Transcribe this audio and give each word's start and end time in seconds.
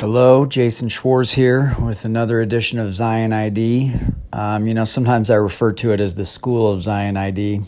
Hello, 0.00 0.44
Jason 0.44 0.90
Schwartz 0.90 1.32
here 1.32 1.74
with 1.80 2.04
another 2.04 2.42
edition 2.42 2.78
of 2.78 2.92
Zion 2.92 3.32
ID. 3.32 3.94
Um, 4.30 4.66
you 4.66 4.74
know, 4.74 4.84
sometimes 4.84 5.30
I 5.30 5.36
refer 5.36 5.72
to 5.72 5.90
it 5.92 6.00
as 6.00 6.14
the 6.14 6.26
School 6.26 6.70
of 6.70 6.82
Zion 6.82 7.16
ID. 7.16 7.54
And 7.54 7.64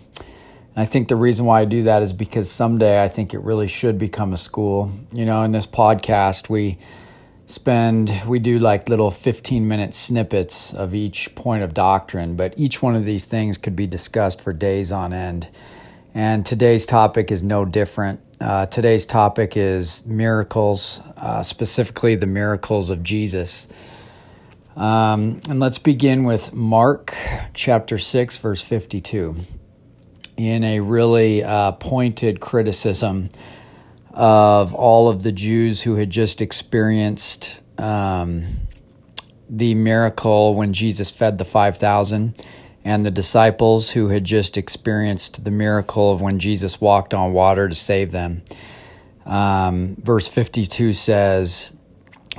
I 0.77 0.85
think 0.85 1.09
the 1.09 1.17
reason 1.17 1.47
why 1.47 1.63
I 1.63 1.65
do 1.65 1.85
that 1.85 2.03
is 2.03 2.13
because 2.13 2.51
someday 2.51 3.03
I 3.03 3.09
think 3.09 3.33
it 3.33 3.39
really 3.39 3.67
should 3.67 3.97
become 3.97 4.35
a 4.35 4.37
school. 4.37 4.93
You 5.15 5.25
know, 5.25 5.43
in 5.43 5.53
this 5.53 5.67
podcast, 5.67 6.51
we 6.51 6.77
spend, 7.47 8.13
we 8.27 8.39
do 8.39 8.59
like 8.59 8.91
little 8.91 9.11
15 9.11 9.67
minute 9.67 9.95
snippets 9.95 10.75
of 10.75 10.95
each 10.95 11.35
point 11.35 11.63
of 11.63 11.73
doctrine, 11.73 12.37
but 12.37 12.53
each 12.59 12.83
one 12.83 12.95
of 12.95 13.07
these 13.07 13.25
things 13.25 13.57
could 13.57 13.75
be 13.75 13.87
discussed 13.87 14.43
for 14.43 14.53
days 14.53 14.93
on 14.93 15.15
end. 15.15 15.49
And 16.15 16.45
today's 16.45 16.87
topic 16.87 17.31
is 17.31 17.45
no 17.45 17.65
different. 17.65 18.21
Uh, 18.41 18.67
today's 18.67 19.05
topic 19.05 19.57
is 19.57 20.07
miracles, 20.07 21.03
uh, 21.17 21.43
specifically 21.43 22.15
the 22.15 22.27
miracles 22.27 22.91
of 22.91 23.03
Jesus. 23.03 23.69
Um, 24.75 25.41
and 25.49 25.61
let's 25.61 25.79
begin 25.79 26.25
with 26.25 26.55
Mark 26.55 27.15
chapter 27.53 27.99
6, 27.99 28.37
verse 28.39 28.63
52, 28.63 29.37
in 30.37 30.65
a 30.65 30.81
really 30.81 31.45
uh, 31.45 31.73
pointed 31.73 32.41
criticism 32.41 33.29
of 34.13 34.75
all 34.75 35.09
of 35.09 35.23
the 35.23 35.33
Jews 35.33 35.83
who 35.83 35.97
had 35.97 36.11
just 36.11 36.41
experienced 36.41 37.61
um, 37.79 38.45
the 39.51 39.75
miracle 39.75 40.55
when 40.55 40.73
Jesus 40.73 41.11
fed 41.11 41.39
the 41.39 41.45
5,000 41.45 42.35
and 42.89 43.05
the 43.05 43.11
disciples 43.11 43.91
who 43.91 44.09
had 44.09 44.25
just 44.25 44.57
experienced 44.57 45.45
the 45.45 45.51
miracle 45.51 46.11
of 46.11 46.23
when 46.23 46.39
Jesus 46.39 46.81
walked 46.81 47.13
on 47.13 47.35
water 47.35 47.69
to 47.69 47.75
save 47.75 48.13
them. 48.13 48.41
Um, 49.27 49.97
verse 50.01 50.27
52 50.27 50.95
says, 50.95 51.71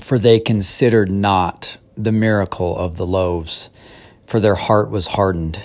For 0.02 0.18
they 0.18 0.40
considered 0.40 1.12
not 1.12 1.78
the 1.96 2.12
miracle 2.12 2.76
of 2.76 2.98
the 2.98 3.06
loaves, 3.06 3.70
for 4.26 4.40
their 4.40 4.56
heart 4.56 4.90
was 4.90 5.06
hardened. 5.06 5.62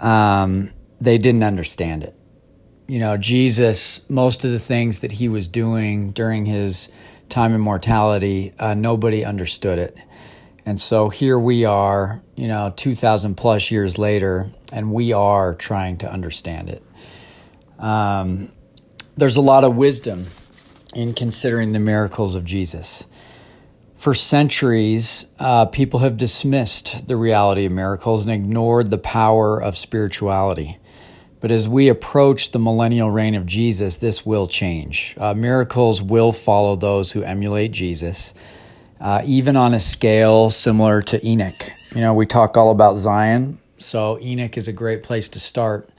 Um, 0.00 0.70
they 1.00 1.16
didn't 1.16 1.44
understand 1.44 2.02
it. 2.02 2.18
You 2.88 2.98
know, 2.98 3.16
Jesus, 3.16 4.10
most 4.10 4.44
of 4.44 4.50
the 4.50 4.58
things 4.58 4.98
that 4.98 5.12
he 5.12 5.28
was 5.28 5.46
doing 5.46 6.10
during 6.10 6.46
his 6.46 6.90
time 7.28 7.54
in 7.54 7.60
mortality, 7.60 8.54
uh, 8.58 8.74
nobody 8.74 9.24
understood 9.24 9.78
it. 9.78 9.96
And 10.64 10.80
so 10.80 11.08
here 11.08 11.38
we 11.38 11.64
are, 11.64 12.22
you 12.36 12.46
know, 12.46 12.72
2,000 12.76 13.34
plus 13.34 13.70
years 13.70 13.98
later, 13.98 14.50
and 14.72 14.92
we 14.92 15.12
are 15.12 15.54
trying 15.54 15.98
to 15.98 16.10
understand 16.10 16.70
it. 16.70 16.82
Um, 17.78 18.52
there's 19.16 19.36
a 19.36 19.40
lot 19.40 19.64
of 19.64 19.76
wisdom 19.76 20.26
in 20.94 21.14
considering 21.14 21.72
the 21.72 21.80
miracles 21.80 22.34
of 22.34 22.44
Jesus. 22.44 23.06
For 23.96 24.14
centuries, 24.14 25.26
uh, 25.38 25.66
people 25.66 26.00
have 26.00 26.16
dismissed 26.16 27.08
the 27.08 27.16
reality 27.16 27.66
of 27.66 27.72
miracles 27.72 28.26
and 28.26 28.34
ignored 28.34 28.90
the 28.90 28.98
power 28.98 29.60
of 29.60 29.76
spirituality. 29.76 30.78
But 31.40 31.50
as 31.50 31.68
we 31.68 31.88
approach 31.88 32.52
the 32.52 32.60
millennial 32.60 33.10
reign 33.10 33.34
of 33.34 33.46
Jesus, 33.46 33.96
this 33.96 34.24
will 34.24 34.46
change. 34.46 35.16
Uh, 35.18 35.34
miracles 35.34 36.00
will 36.00 36.32
follow 36.32 36.76
those 36.76 37.12
who 37.12 37.22
emulate 37.22 37.72
Jesus 37.72 38.32
uh, 39.02 39.20
even 39.24 39.56
on 39.56 39.74
a 39.74 39.80
scale 39.80 40.48
similar 40.48 41.02
to 41.02 41.26
Enoch. 41.26 41.70
You 41.92 42.00
know, 42.00 42.14
we 42.14 42.24
talk 42.24 42.56
all 42.56 42.70
about 42.70 42.96
Zion, 42.96 43.58
so 43.76 44.18
Enoch 44.20 44.56
is 44.56 44.68
a 44.68 44.72
great 44.72 45.02
place 45.02 45.28
to 45.30 45.40
start. 45.40 45.90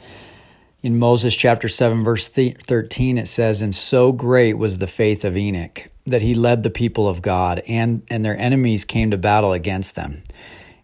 In 0.81 0.97
Moses 0.97 1.35
chapter 1.35 1.67
7, 1.67 2.03
verse 2.03 2.29
13, 2.29 3.17
it 3.17 3.27
says, 3.27 3.61
And 3.61 3.75
so 3.75 4.13
great 4.13 4.57
was 4.57 4.77
the 4.77 4.87
faith 4.87 5.25
of 5.25 5.35
Enoch 5.35 5.89
that 6.05 6.21
he 6.21 6.33
led 6.33 6.63
the 6.63 6.69
people 6.69 7.07
of 7.07 7.21
God, 7.21 7.61
and, 7.67 8.03
and 8.09 8.23
their 8.23 8.37
enemies 8.37 8.85
came 8.85 9.11
to 9.11 9.17
battle 9.17 9.53
against 9.53 9.95
them. 9.95 10.23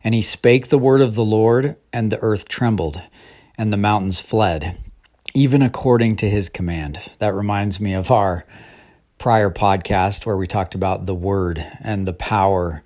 And 0.04 0.14
he 0.14 0.22
spake 0.22 0.68
the 0.68 0.78
word 0.78 1.02
of 1.02 1.16
the 1.16 1.26
Lord, 1.26 1.78
and 1.92 2.12
the 2.12 2.20
earth 2.22 2.48
trembled, 2.48 3.02
and 3.58 3.72
the 3.72 3.78
mountains 3.78 4.20
fled, 4.20 4.78
even 5.34 5.62
according 5.62 6.18
to 6.18 6.30
his 6.30 6.50
command. 6.50 7.00
That 7.20 7.34
reminds 7.34 7.80
me 7.80 7.94
of 7.94 8.12
our 8.12 8.46
prior 9.20 9.50
podcast 9.50 10.26
where 10.26 10.38
we 10.38 10.48
talked 10.48 10.74
about 10.74 11.06
the 11.06 11.14
word 11.14 11.64
and 11.82 12.08
the 12.08 12.14
power 12.14 12.82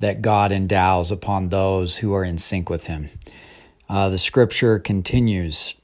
that 0.00 0.20
God 0.20 0.52
endows 0.52 1.10
upon 1.10 1.48
those 1.48 1.96
who 1.98 2.12
are 2.12 2.22
in 2.22 2.36
sync 2.36 2.68
with 2.68 2.86
him. 2.86 3.08
Uh, 3.88 4.10
the 4.10 4.18
scripture 4.18 4.78
continues. 4.78 5.74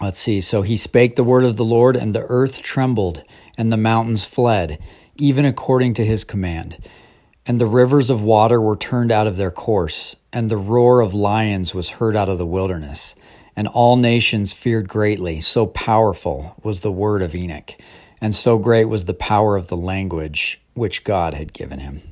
Let's 0.00 0.20
see. 0.20 0.40
So 0.40 0.62
he 0.62 0.76
spake 0.76 1.16
the 1.16 1.24
word 1.24 1.42
of 1.42 1.56
the 1.56 1.64
Lord, 1.64 1.96
and 1.96 2.14
the 2.14 2.26
earth 2.28 2.62
trembled, 2.62 3.24
and 3.58 3.72
the 3.72 3.76
mountains 3.76 4.24
fled, 4.24 4.78
even 5.16 5.44
according 5.44 5.94
to 5.94 6.04
his 6.04 6.22
command. 6.22 6.78
And 7.44 7.58
the 7.58 7.66
rivers 7.66 8.10
of 8.10 8.22
water 8.22 8.60
were 8.60 8.76
turned 8.76 9.10
out 9.10 9.26
of 9.26 9.36
their 9.36 9.50
course, 9.50 10.14
and 10.32 10.48
the 10.48 10.56
roar 10.56 11.00
of 11.00 11.12
lions 11.12 11.74
was 11.74 11.90
heard 11.90 12.14
out 12.14 12.28
of 12.28 12.38
the 12.38 12.46
wilderness. 12.46 13.16
And 13.56 13.66
all 13.66 13.96
nations 13.96 14.52
feared 14.52 14.88
greatly, 14.88 15.40
so 15.40 15.66
powerful 15.66 16.54
was 16.62 16.82
the 16.82 16.92
word 16.92 17.20
of 17.20 17.34
Enoch 17.34 17.74
and 18.20 18.34
so 18.34 18.58
great 18.58 18.86
was 18.86 19.04
the 19.04 19.14
power 19.14 19.56
of 19.56 19.68
the 19.68 19.76
language 19.76 20.60
which 20.74 21.04
God 21.04 21.34
had 21.34 21.52
given 21.52 21.80
him. 21.80 22.02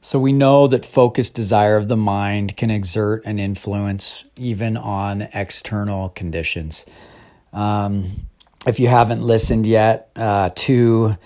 So 0.00 0.18
we 0.18 0.32
know 0.32 0.68
that 0.68 0.84
focused 0.84 1.34
desire 1.34 1.76
of 1.76 1.88
the 1.88 1.96
mind 1.96 2.56
can 2.56 2.70
exert 2.70 3.24
an 3.24 3.38
influence 3.38 4.26
even 4.36 4.76
on 4.76 5.22
external 5.34 6.10
conditions. 6.10 6.86
Um, 7.52 8.26
if 8.66 8.78
you 8.78 8.88
haven't 8.88 9.22
listened 9.22 9.66
yet 9.66 10.10
uh, 10.14 10.50
to 10.54 11.16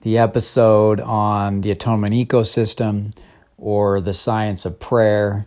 the 0.00 0.18
episode 0.18 1.00
on 1.00 1.60
the 1.60 1.70
atonement 1.70 2.14
ecosystem 2.14 3.16
or 3.58 4.00
the 4.00 4.12
science 4.12 4.64
of 4.64 4.80
prayer, 4.80 5.46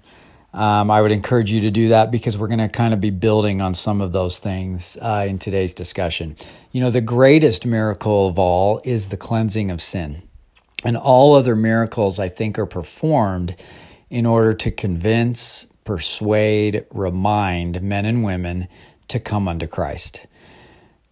um, 0.58 0.90
I 0.90 1.04
would 1.04 1.12
encourage 1.12 1.52
you 1.52 1.62
to 1.62 1.70
do 1.70 1.90
that 1.90 2.10
because 2.10 2.36
we're 2.36 2.48
going 2.48 2.58
to 2.58 2.68
kind 2.68 2.92
of 2.92 3.00
be 3.00 3.12
building 3.12 3.62
on 3.62 3.76
some 3.76 4.02
of 4.02 4.12
those 4.12 4.40
things 4.40 4.98
uh, 5.00 5.24
in 5.30 5.38
today's 5.38 5.72
discussion. 5.72 6.36
You 6.72 6.82
know, 6.82 6.90
the 6.90 7.00
greatest 7.00 7.64
miracle 7.64 8.28
of 8.28 8.40
all 8.40 8.82
is 8.84 9.10
the 9.10 9.18
cleansing 9.18 9.70
of 9.70 9.84
sin. 9.84 10.24
And 10.84 10.98
all 10.98 11.36
other 11.36 11.56
miracles, 11.56 12.20
I 12.20 12.30
think, 12.30 12.58
are 12.58 12.66
performed 12.66 13.56
in 14.10 14.26
order 14.26 14.52
to 14.54 14.72
convince, 14.72 15.68
persuade, 15.84 16.88
remind 16.92 17.84
men 17.84 18.06
and 18.06 18.24
women 18.24 18.68
to 19.10 19.20
come 19.20 19.48
unto 19.48 19.68
Christ. 19.68 20.26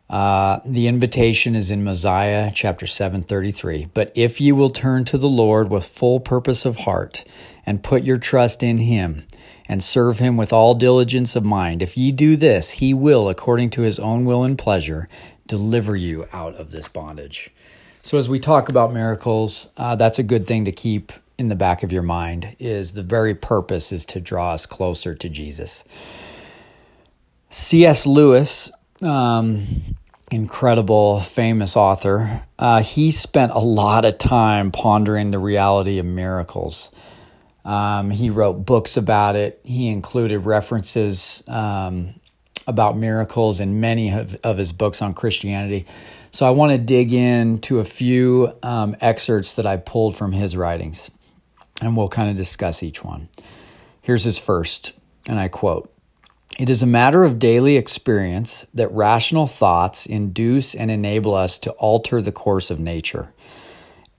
Uh, 0.10 0.60
the 0.66 0.88
invitation 0.88 1.56
is 1.56 1.70
in 1.70 1.84
Mosiah 1.84 2.52
chapter 2.52 2.88
733. 2.88 3.90
But 3.94 4.12
if 4.16 4.42
you 4.42 4.56
will 4.56 4.70
turn 4.72 5.06
to 5.06 5.20
the 5.20 5.30
Lord 5.30 5.70
with 5.70 5.86
full 5.86 6.20
purpose 6.20 6.66
of 6.66 6.78
heart 6.78 7.24
and 7.66 7.84
put 7.84 8.04
your 8.04 8.18
trust 8.18 8.64
in 8.64 8.78
him 8.80 9.26
and 9.68 9.84
serve 9.84 10.20
him 10.20 10.38
with 10.38 10.54
all 10.54 10.76
diligence 10.76 11.36
of 11.36 11.44
mind. 11.44 11.82
If 11.82 11.98
ye 11.98 12.12
do 12.12 12.36
this, 12.36 12.72
he 12.72 12.94
will, 12.94 13.30
according 13.30 13.72
to 13.72 13.82
his 13.82 14.00
own 14.00 14.26
will 14.26 14.44
and 14.44 14.58
pleasure, 14.58 15.08
deliver 15.48 15.96
you 15.96 16.28
out 16.32 16.56
of 16.56 16.72
this 16.72 16.88
bondage. 16.88 17.52
So, 18.02 18.18
as 18.18 18.30
we 18.30 18.40
talk 18.40 18.70
about 18.70 18.94
miracles, 18.94 19.70
uh, 19.78 19.96
that's 19.96 20.20
a 20.20 20.24
good 20.24 20.46
thing 20.46 20.66
to 20.66 20.72
keep 20.72 21.12
in 21.38 21.50
the 21.50 21.56
back 21.56 21.82
of 21.82 21.92
your 21.92 22.04
mind. 22.04 22.56
Is 22.60 22.94
the 22.94 23.04
very 23.04 23.34
purpose 23.34 23.92
is 23.92 24.06
to 24.08 24.22
draw 24.22 24.54
us 24.54 24.66
closer 24.66 25.16
to 25.16 25.30
Jesus. 25.30 25.84
C.S. 27.50 28.06
Lewis, 28.06 28.70
um, 29.02 29.64
incredible, 30.32 31.20
famous 31.20 31.76
author, 31.76 32.44
uh, 32.60 32.84
he 32.84 33.12
spent 33.12 33.52
a 33.52 33.60
lot 33.60 34.06
of 34.06 34.18
time 34.18 34.72
pondering 34.72 35.32
the 35.32 35.40
reality 35.40 35.98
of 35.98 36.06
miracles. 36.06 36.92
Um, 37.66 38.12
he 38.12 38.30
wrote 38.30 38.66
books 38.66 38.96
about 38.96 39.36
it. 39.36 39.60
He 39.64 39.90
included 39.90 40.40
references 40.40 41.44
um, 41.48 42.14
about 42.68 42.96
miracles 42.96 43.60
in 43.60 43.80
many 43.80 44.12
of, 44.12 44.36
of, 44.44 44.60
his 44.60 44.72
books 44.72 45.02
on 45.02 45.14
Christianity. 45.14 45.88
So 46.30 46.46
I 46.46 46.52
want 46.52 46.74
to 46.74 46.78
dig 46.78 47.12
into 47.12 47.80
a 47.80 47.86
few 47.86 48.54
um, 48.62 48.96
excerpts 49.02 49.56
that 49.56 49.66
I 49.66 49.78
pulled 49.78 50.16
from 50.16 50.32
his 50.32 50.56
writings, 50.56 51.10
and 51.82 51.98
we'll 51.98 52.08
kind 52.08 52.30
of 52.30 52.38
discuss 52.38 52.84
each 52.84 53.04
one. 53.04 53.30
Here's 54.02 54.24
his 54.24 54.38
first, 54.38 54.94
and 55.28 55.40
I 55.40 55.48
quote 55.48 55.92
It 56.60 56.70
is 56.70 56.84
a 56.84 56.88
matter 56.88 57.24
of 57.24 57.40
daily 57.40 57.78
experience 57.78 58.68
that 58.76 58.92
rational 58.92 59.48
thoughts 59.48 60.06
induce 60.06 60.76
and 60.76 60.92
enable 60.92 61.34
us 61.34 61.58
to 61.60 61.72
alter 61.72 62.22
the 62.22 62.32
course 62.32 62.70
of 62.70 62.80
nature. 62.80 63.34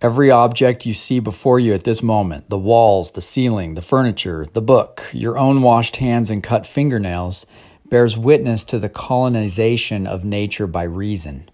Every 0.03 0.31
object 0.31 0.85
you 0.85 0.93
see 0.93 1.21
before 1.21 1.59
you 1.59 1.73
at 1.73 1.85
this 1.85 2.03
moment 2.03 2.51
the 2.51 2.59
walls, 2.59 3.13
the 3.13 3.23
ceiling, 3.23 3.75
the 3.75 3.83
furniture, 3.83 4.47
the 4.53 4.61
book, 4.61 5.09
your 5.13 5.39
own 5.39 5.63
washed 5.63 5.97
hands 5.97 6.31
and 6.31 6.43
cut 6.43 6.67
fingernails 6.67 7.47
bears 7.89 8.19
witness 8.19 8.63
to 8.65 8.79
the 8.79 8.91
colonization 8.91 10.07
of 10.07 10.25
nature 10.25 10.67
by 10.67 10.83
reason. 10.83 11.49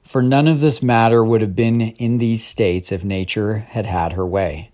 For 0.00 0.22
none 0.22 0.48
of 0.48 0.60
this 0.60 0.82
matter 0.82 1.22
would 1.22 1.42
have 1.42 1.54
been 1.54 1.80
in 1.80 2.16
these 2.16 2.42
states 2.42 2.92
if 2.92 3.04
nature 3.04 3.58
had 3.58 3.84
had 3.84 4.14
her 4.14 4.26
way. 4.26 4.70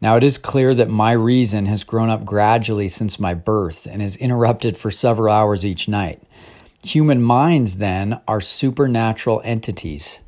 Now 0.00 0.16
it 0.16 0.24
is 0.24 0.36
clear 0.36 0.74
that 0.74 0.88
my 0.88 1.12
reason 1.12 1.66
has 1.66 1.84
grown 1.84 2.10
up 2.10 2.24
gradually 2.24 2.88
since 2.88 3.20
my 3.20 3.34
birth 3.34 3.86
and 3.86 4.02
is 4.02 4.16
interrupted 4.16 4.76
for 4.76 4.90
several 4.90 5.32
hours 5.32 5.64
each 5.64 5.86
night. 5.86 6.20
Human 6.82 7.22
minds, 7.22 7.76
then, 7.76 8.20
are 8.26 8.40
supernatural 8.40 9.40
entities. 9.44 10.20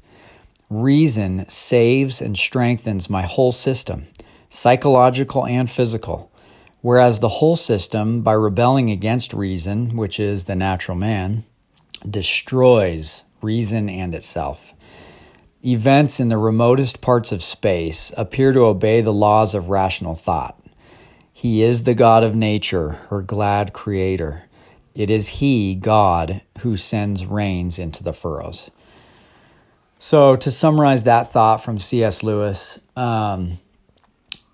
Reason 0.71 1.49
saves 1.49 2.21
and 2.21 2.37
strengthens 2.37 3.11
my 3.11 3.23
whole 3.23 3.53
system, 3.53 4.07
psychological 4.49 5.47
and 5.47 5.71
physical. 5.71 6.33
Whereas 6.81 7.21
the 7.21 7.29
whole 7.29 7.57
system, 7.57 8.23
by 8.23 8.33
rebelling 8.33 8.91
against 8.91 9.33
reason, 9.33 9.97
which 9.97 10.21
is 10.21 10.45
the 10.45 10.57
natural 10.57 10.97
man, 10.97 11.45
destroys 12.09 13.25
reason 13.41 13.89
and 13.89 14.15
itself. 14.15 14.75
Events 15.65 16.21
in 16.21 16.29
the 16.29 16.37
remotest 16.37 17.01
parts 17.01 17.33
of 17.33 17.43
space 17.43 18.13
appear 18.17 18.53
to 18.53 18.67
obey 18.67 19.01
the 19.01 19.13
laws 19.13 19.55
of 19.55 19.71
rational 19.71 20.15
thought. 20.15 20.61
He 21.33 21.63
is 21.63 21.85
the 21.85 21.95
God 21.95 22.23
of 22.23 22.37
nature, 22.37 22.91
her 23.09 23.23
glad 23.23 23.73
creator. 23.73 24.45
It 24.95 25.11
is 25.11 25.41
He, 25.41 25.75
God, 25.75 26.43
who 26.61 26.77
sends 26.77 27.27
rains 27.27 27.79
into 27.79 28.03
the 28.03 28.13
furrows. 28.13 28.71
So, 30.07 30.37
to 30.37 30.51
summarize 30.51 31.05
that 31.05 31.33
thought 31.33 31.65
from 31.65 31.79
C.S. 31.79 32.23
Lewis, 32.23 32.79
um, 32.95 33.59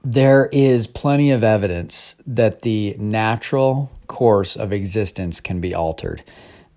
there 0.05 0.49
is 0.52 0.87
plenty 0.87 1.32
of 1.32 1.43
evidence 1.43 2.14
that 2.25 2.62
the 2.62 2.94
natural 3.00 3.91
course 4.06 4.55
of 4.55 4.73
existence 4.73 5.41
can 5.41 5.61
be 5.61 5.75
altered 5.75 6.23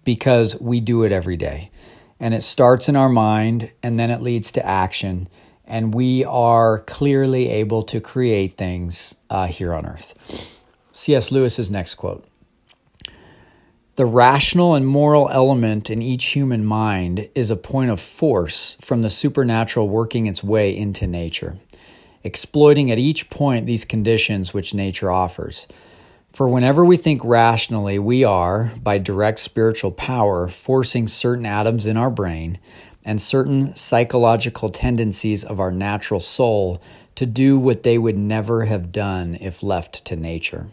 because 0.03 0.59
we 0.59 0.79
do 0.79 1.03
it 1.03 1.11
every 1.11 1.37
day. 1.37 1.69
And 2.19 2.33
it 2.33 2.41
starts 2.41 2.89
in 2.89 2.95
our 2.95 3.09
mind 3.09 3.71
and 3.83 3.99
then 3.99 4.09
it 4.09 4.23
leads 4.23 4.51
to 4.53 4.65
action. 4.65 5.27
And 5.65 5.93
we 5.93 6.25
are 6.25 6.79
clearly 6.79 7.49
able 7.49 7.83
to 7.83 8.01
create 8.01 8.55
things 8.55 9.13
uh, 9.29 9.45
here 9.45 9.75
on 9.75 9.85
earth. 9.85 10.57
C.S. 10.91 11.31
Lewis's 11.31 11.69
next 11.69 11.93
quote 11.93 12.25
The 13.95 14.05
rational 14.05 14.73
and 14.73 14.87
moral 14.87 15.29
element 15.29 15.89
in 15.89 16.01
each 16.01 16.25
human 16.25 16.65
mind 16.65 17.29
is 17.35 17.51
a 17.51 17.55
point 17.55 17.91
of 17.91 18.01
force 18.01 18.75
from 18.81 19.01
the 19.01 19.09
supernatural 19.09 19.87
working 19.87 20.25
its 20.25 20.43
way 20.43 20.75
into 20.75 21.05
nature 21.05 21.57
exploiting 22.23 22.89
at 22.89 22.99
each 22.99 23.29
point 23.29 23.65
these 23.65 23.85
conditions 23.85 24.53
which 24.53 24.73
nature 24.73 25.11
offers. 25.11 25.67
For 26.31 26.47
whenever 26.47 26.83
we 26.83 26.97
think 26.97 27.23
rationally, 27.23 27.99
we 27.99 28.23
are, 28.23 28.71
by 28.81 28.97
direct 28.97 29.39
spiritual 29.39 29.91
power, 29.91 30.47
forcing 30.47 31.07
certain 31.07 31.45
atoms 31.45 31.85
in 31.85 31.97
our 31.97 32.09
brain 32.09 32.57
and 33.05 33.21
certain 33.21 33.75
psychological 33.75 34.69
tendencies 34.69 35.43
of 35.43 35.59
our 35.59 35.71
natural 35.71 36.19
soul 36.19 36.81
to 37.15 37.25
do 37.25 37.59
what 37.59 37.83
they 37.83 37.97
would 37.97 38.17
never 38.17 38.65
have 38.65 38.91
done 38.91 39.37
if 39.39 39.61
left 39.61 40.03
to 40.05 40.15
nature. 40.15 40.67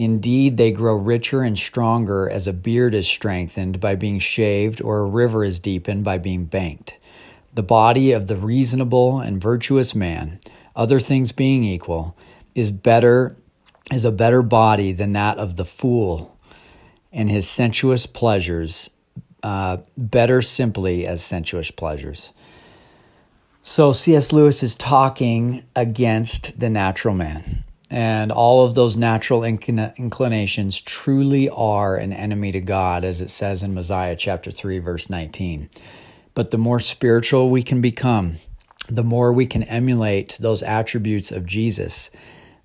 Indeed, 0.00 0.56
they 0.56 0.72
grow 0.72 0.94
richer 0.94 1.42
and 1.42 1.58
stronger 1.58 2.28
as 2.28 2.46
a 2.46 2.52
beard 2.52 2.94
is 2.94 3.06
strengthened 3.06 3.80
by 3.80 3.94
being 3.96 4.18
shaved 4.18 4.80
or 4.80 5.00
a 5.00 5.04
river 5.04 5.44
is 5.44 5.60
deepened 5.60 6.04
by 6.04 6.16
being 6.18 6.46
banked. 6.46 6.96
The 7.54 7.62
body 7.62 8.12
of 8.12 8.26
the 8.26 8.36
reasonable 8.36 9.20
and 9.20 9.42
virtuous 9.42 9.94
man 9.94 10.40
other 10.80 10.98
things 10.98 11.32
being 11.32 11.64
equal, 11.64 12.16
is 12.54 12.70
better 12.70 13.36
is 13.92 14.04
a 14.04 14.12
better 14.12 14.42
body 14.42 14.92
than 14.92 15.12
that 15.12 15.36
of 15.38 15.56
the 15.56 15.64
fool, 15.64 16.36
and 17.12 17.28
his 17.28 17.48
sensuous 17.48 18.06
pleasures 18.06 18.88
uh, 19.42 19.78
better 19.96 20.40
simply 20.40 21.06
as 21.06 21.22
sensuous 21.22 21.70
pleasures. 21.70 22.32
So 23.62 23.92
C.S. 23.92 24.32
Lewis 24.32 24.62
is 24.62 24.74
talking 24.74 25.64
against 25.74 26.60
the 26.60 26.70
natural 26.70 27.14
man. 27.14 27.64
And 27.90 28.30
all 28.30 28.64
of 28.64 28.76
those 28.76 28.96
natural 28.96 29.42
inclinations 29.42 30.80
truly 30.80 31.50
are 31.50 31.96
an 31.96 32.12
enemy 32.12 32.52
to 32.52 32.60
God, 32.60 33.04
as 33.04 33.20
it 33.20 33.30
says 33.30 33.64
in 33.64 33.74
Mosiah 33.74 34.14
chapter 34.14 34.52
3, 34.52 34.78
verse 34.78 35.10
19. 35.10 35.68
But 36.34 36.52
the 36.52 36.58
more 36.58 36.78
spiritual 36.78 37.50
we 37.50 37.64
can 37.64 37.80
become, 37.80 38.36
the 38.88 39.02
more 39.02 39.32
we 39.32 39.46
can 39.46 39.64
emulate 39.64 40.38
those 40.40 40.62
attributes 40.62 41.32
of 41.32 41.46
Jesus, 41.46 42.10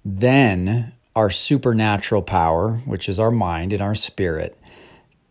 then 0.03 0.93
our 1.15 1.31
supernatural 1.31 2.21
power, 2.21 2.73
which 2.85 3.09
is 3.09 3.19
our 3.19 3.31
mind 3.31 3.73
and 3.73 3.81
our 3.81 3.95
spirit, 3.95 4.55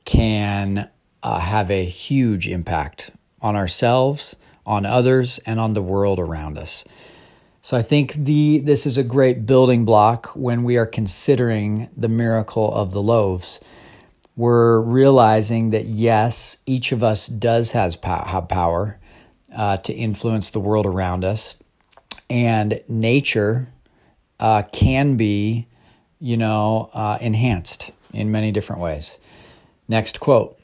can 0.05 0.89
uh, 1.23 1.39
have 1.39 1.71
a 1.71 1.85
huge 1.85 2.49
impact 2.49 3.13
on 3.41 3.55
ourselves, 3.55 4.35
on 4.67 4.85
others, 4.85 5.39
and 5.47 5.61
on 5.61 5.75
the 5.75 5.83
world 5.83 6.19
around 6.19 6.59
us. 6.59 6.85
So 7.65 7.79
I 7.79 7.81
think 7.81 8.13
the 8.13 8.59
this 8.59 8.85
is 8.85 8.99
a 8.99 9.03
great 9.03 9.47
building 9.47 9.87
block 9.87 10.37
when 10.37 10.65
we 10.65 10.77
are 10.77 10.85
considering 10.85 11.89
the 11.97 12.11
miracle 12.11 12.71
of 12.71 12.91
the 12.91 13.01
loaves. 13.01 13.59
We're 14.37 14.81
realizing 14.81 15.71
that 15.71 15.87
yes, 15.87 16.59
each 16.67 16.93
of 16.93 17.03
us 17.03 17.27
does 17.27 17.71
has 17.71 17.97
have 18.03 18.49
power 18.51 18.99
uh, 19.57 19.79
to 19.79 19.95
influence 19.95 20.51
the 20.51 20.61
world 20.61 20.85
around 20.85 21.25
us. 21.25 21.57
And 22.29 22.83
nature 22.87 23.69
uh, 24.39 24.65
can 24.71 25.17
be, 25.17 25.67
you 26.21 26.37
know, 26.37 26.91
uh, 26.93 27.17
enhanced 27.23 27.93
in 28.13 28.31
many 28.31 28.53
different 28.53 28.83
ways. 28.83 29.19
Next 29.89 30.21
quote 30.21 30.59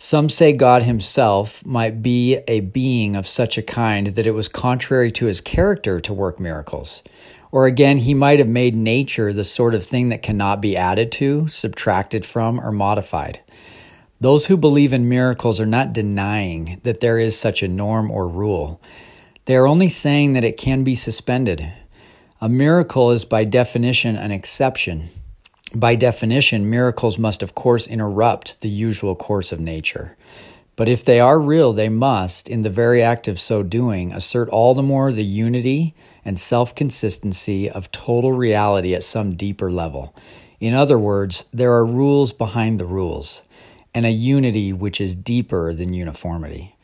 Some 0.00 0.28
say 0.28 0.52
God 0.52 0.84
himself 0.84 1.66
might 1.66 2.02
be 2.02 2.38
a 2.46 2.60
being 2.60 3.16
of 3.16 3.26
such 3.26 3.58
a 3.58 3.62
kind 3.62 4.06
that 4.06 4.28
it 4.28 4.30
was 4.32 4.48
contrary 4.48 5.10
to 5.12 5.26
his 5.26 5.40
character 5.40 5.98
to 5.98 6.14
work 6.14 6.38
miracles. 6.38 7.02
Or 7.50 7.66
again, 7.66 7.98
he 7.98 8.14
might 8.14 8.38
have 8.38 8.46
made 8.46 8.76
nature 8.76 9.32
the 9.32 9.44
sort 9.44 9.74
of 9.74 9.84
thing 9.84 10.10
that 10.10 10.22
cannot 10.22 10.60
be 10.60 10.76
added 10.76 11.10
to, 11.12 11.48
subtracted 11.48 12.24
from, 12.24 12.60
or 12.60 12.70
modified. 12.70 13.40
Those 14.20 14.46
who 14.46 14.56
believe 14.56 14.92
in 14.92 15.08
miracles 15.08 15.60
are 15.60 15.66
not 15.66 15.92
denying 15.92 16.80
that 16.84 17.00
there 17.00 17.18
is 17.18 17.36
such 17.36 17.64
a 17.64 17.68
norm 17.68 18.08
or 18.08 18.28
rule. 18.28 18.80
They 19.46 19.56
are 19.56 19.66
only 19.66 19.88
saying 19.88 20.34
that 20.34 20.44
it 20.44 20.56
can 20.56 20.84
be 20.84 20.94
suspended. 20.94 21.72
A 22.40 22.48
miracle 22.48 23.10
is 23.10 23.24
by 23.24 23.42
definition 23.42 24.14
an 24.14 24.30
exception. 24.30 25.08
By 25.74 25.96
definition, 25.96 26.70
miracles 26.70 27.18
must, 27.18 27.42
of 27.42 27.54
course, 27.54 27.86
interrupt 27.86 28.62
the 28.62 28.70
usual 28.70 29.14
course 29.14 29.52
of 29.52 29.60
nature. 29.60 30.16
But 30.76 30.88
if 30.88 31.04
they 31.04 31.20
are 31.20 31.40
real, 31.40 31.72
they 31.72 31.88
must, 31.88 32.48
in 32.48 32.62
the 32.62 32.70
very 32.70 33.02
act 33.02 33.28
of 33.28 33.38
so 33.38 33.62
doing, 33.62 34.12
assert 34.12 34.48
all 34.48 34.74
the 34.74 34.82
more 34.82 35.12
the 35.12 35.24
unity 35.24 35.94
and 36.24 36.38
self 36.38 36.74
consistency 36.74 37.68
of 37.68 37.92
total 37.92 38.32
reality 38.32 38.94
at 38.94 39.02
some 39.02 39.30
deeper 39.30 39.70
level. 39.70 40.14
In 40.60 40.74
other 40.74 40.98
words, 40.98 41.44
there 41.52 41.72
are 41.72 41.84
rules 41.84 42.32
behind 42.32 42.80
the 42.80 42.86
rules 42.86 43.42
and 43.94 44.06
a 44.06 44.10
unity 44.10 44.72
which 44.72 45.00
is 45.00 45.14
deeper 45.14 45.74
than 45.74 45.92
uniformity. 45.92 46.76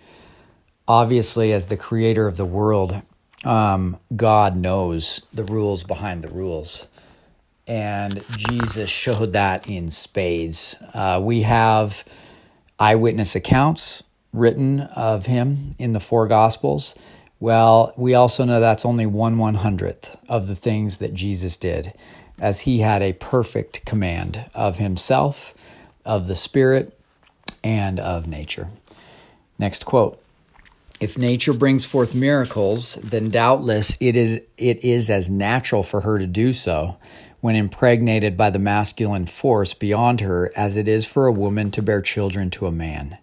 Obviously, 0.86 1.52
as 1.52 1.66
the 1.68 1.76
creator 1.76 2.26
of 2.26 2.36
the 2.36 2.44
world, 2.44 3.00
um, 3.44 3.98
God 4.14 4.56
knows 4.56 5.22
the 5.32 5.44
rules 5.44 5.84
behind 5.84 6.22
the 6.22 6.28
rules. 6.28 6.88
And 7.66 8.22
Jesus 8.36 8.90
showed 8.90 9.32
that 9.32 9.68
in 9.68 9.90
spades. 9.90 10.76
Uh, 10.92 11.20
we 11.22 11.42
have 11.42 12.04
eyewitness 12.78 13.34
accounts 13.34 14.02
written 14.32 14.80
of 14.80 15.26
him 15.26 15.72
in 15.78 15.92
the 15.92 16.00
four 16.00 16.26
Gospels. 16.26 16.94
Well, 17.40 17.92
we 17.96 18.14
also 18.14 18.44
know 18.44 18.60
that's 18.60 18.84
only 18.84 19.06
one 19.06 19.38
one 19.38 19.56
hundredth 19.56 20.16
of 20.28 20.46
the 20.46 20.54
things 20.54 20.98
that 20.98 21.14
Jesus 21.14 21.56
did, 21.56 21.92
as 22.40 22.62
he 22.62 22.80
had 22.80 23.02
a 23.02 23.12
perfect 23.14 23.84
command 23.84 24.44
of 24.54 24.78
himself 24.78 25.54
of 26.04 26.26
the 26.26 26.36
Spirit, 26.36 26.98
and 27.62 27.98
of 27.98 28.26
nature. 28.26 28.68
Next 29.58 29.86
quote. 29.86 30.20
If 31.00 31.18
nature 31.18 31.52
brings 31.52 31.84
forth 31.84 32.14
miracles, 32.14 32.94
then 33.02 33.30
doubtless 33.30 33.96
it 34.00 34.16
is, 34.16 34.40
it 34.56 34.84
is 34.84 35.10
as 35.10 35.28
natural 35.28 35.82
for 35.82 36.02
her 36.02 36.18
to 36.18 36.26
do 36.26 36.52
so 36.52 36.96
when 37.44 37.56
impregnated 37.56 38.38
by 38.38 38.48
the 38.48 38.58
masculine 38.58 39.26
force 39.26 39.74
beyond 39.74 40.22
her 40.22 40.50
as 40.56 40.78
it 40.78 40.88
is 40.88 41.04
for 41.04 41.26
a 41.26 41.32
woman 41.32 41.70
to 41.70 41.82
bear 41.82 42.00
children 42.00 42.48
to 42.48 42.66
a 42.66 42.72
man. 42.72 43.18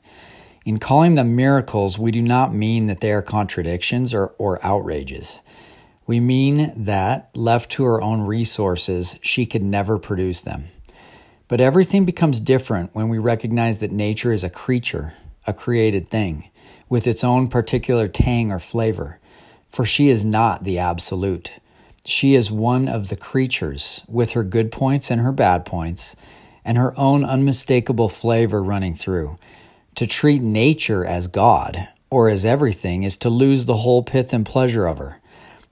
In 0.63 0.77
calling 0.77 1.15
them 1.15 1.35
miracles, 1.35 1.97
we 1.97 2.11
do 2.11 2.21
not 2.21 2.53
mean 2.53 2.85
that 2.85 2.99
they 2.99 3.11
are 3.11 3.23
contradictions 3.23 4.13
or, 4.13 4.27
or 4.37 4.63
outrages. 4.63 5.41
We 6.05 6.19
mean 6.19 6.71
that, 6.75 7.31
left 7.33 7.71
to 7.71 7.83
her 7.83 7.99
own 7.99 8.21
resources, 8.21 9.17
she 9.23 9.47
could 9.47 9.63
never 9.63 9.97
produce 9.97 10.41
them. 10.41 10.65
But 11.47 11.59
everything 11.59 12.05
becomes 12.05 12.39
different 12.39 12.93
when 12.93 13.09
we 13.09 13.17
recognize 13.17 13.79
that 13.79 13.91
nature 13.91 14.31
is 14.31 14.43
a 14.43 14.51
creature, 14.51 15.13
a 15.47 15.53
created 15.53 16.11
thing, 16.11 16.51
with 16.87 17.07
its 17.07 17.23
own 17.23 17.47
particular 17.47 18.07
tang 18.07 18.51
or 18.51 18.59
flavor. 18.59 19.17
For 19.71 19.83
she 19.83 20.09
is 20.09 20.23
not 20.23 20.63
the 20.63 20.77
absolute. 20.77 21.53
She 22.03 22.33
is 22.33 22.51
one 22.51 22.87
of 22.87 23.09
the 23.09 23.15
creatures, 23.15 24.03
with 24.07 24.31
her 24.31 24.43
good 24.43 24.71
points 24.71 25.11
and 25.11 25.21
her 25.21 25.31
bad 25.31 25.65
points, 25.65 26.15
and 26.65 26.77
her 26.77 26.97
own 26.99 27.23
unmistakable 27.23 28.09
flavor 28.09 28.63
running 28.63 28.95
through. 28.95 29.35
To 29.95 30.07
treat 30.07 30.41
nature 30.41 31.05
as 31.05 31.27
God, 31.27 31.89
or 32.09 32.29
as 32.29 32.43
everything, 32.43 33.03
is 33.03 33.17
to 33.17 33.29
lose 33.29 33.65
the 33.65 33.77
whole 33.77 34.03
pith 34.03 34.33
and 34.33 34.45
pleasure 34.45 34.87
of 34.87 34.97
her. 34.97 35.21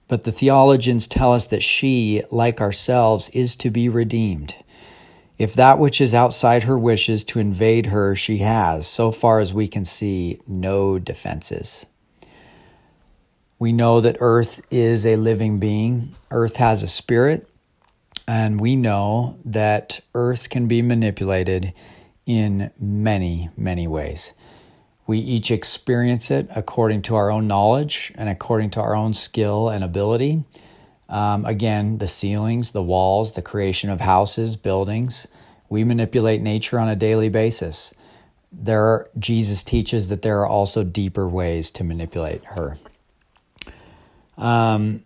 But 0.06 0.24
the 0.24 0.32
theologians 0.32 1.06
tell 1.06 1.32
us 1.32 1.46
that 1.48 1.62
she, 1.62 2.22
like 2.30 2.60
ourselves, 2.60 3.28
is 3.30 3.56
to 3.56 3.70
be 3.70 3.88
redeemed. 3.88 4.56
If 5.38 5.54
that 5.54 5.78
which 5.78 6.00
is 6.00 6.14
outside 6.14 6.64
her 6.64 6.78
wishes 6.78 7.24
to 7.26 7.38
invade 7.38 7.86
her, 7.86 8.14
she 8.14 8.38
has, 8.38 8.86
so 8.86 9.10
far 9.10 9.40
as 9.40 9.54
we 9.54 9.66
can 9.68 9.84
see, 9.84 10.38
no 10.46 10.98
defenses. 10.98 11.86
We 13.60 13.72
know 13.72 14.00
that 14.00 14.16
Earth 14.20 14.62
is 14.70 15.04
a 15.04 15.16
living 15.16 15.58
being, 15.58 16.16
Earth 16.30 16.56
has 16.56 16.82
a 16.82 16.88
spirit, 16.88 17.46
and 18.26 18.58
we 18.58 18.74
know 18.74 19.38
that 19.44 20.00
Earth 20.14 20.48
can 20.48 20.66
be 20.66 20.80
manipulated 20.80 21.74
in 22.24 22.70
many, 22.80 23.50
many 23.58 23.86
ways. 23.86 24.32
We 25.06 25.18
each 25.18 25.50
experience 25.50 26.30
it 26.30 26.48
according 26.56 27.02
to 27.02 27.16
our 27.16 27.30
own 27.30 27.46
knowledge 27.46 28.12
and 28.14 28.30
according 28.30 28.70
to 28.70 28.80
our 28.80 28.96
own 28.96 29.12
skill 29.12 29.68
and 29.68 29.84
ability. 29.84 30.42
Um, 31.10 31.44
again, 31.44 31.98
the 31.98 32.08
ceilings, 32.08 32.70
the 32.70 32.82
walls, 32.82 33.34
the 33.34 33.42
creation 33.42 33.90
of 33.90 34.00
houses, 34.00 34.56
buildings. 34.56 35.28
We 35.68 35.84
manipulate 35.84 36.40
nature 36.40 36.80
on 36.80 36.88
a 36.88 36.96
daily 36.96 37.28
basis. 37.28 37.92
There, 38.50 38.82
are, 38.82 39.10
Jesus 39.18 39.62
teaches 39.62 40.08
that 40.08 40.22
there 40.22 40.40
are 40.40 40.46
also 40.46 40.82
deeper 40.82 41.28
ways 41.28 41.70
to 41.72 41.84
manipulate 41.84 42.42
her. 42.56 42.78
Um, 44.40 45.04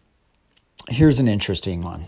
here's 0.88 1.20
an 1.20 1.28
interesting 1.28 1.82
one. 1.82 2.06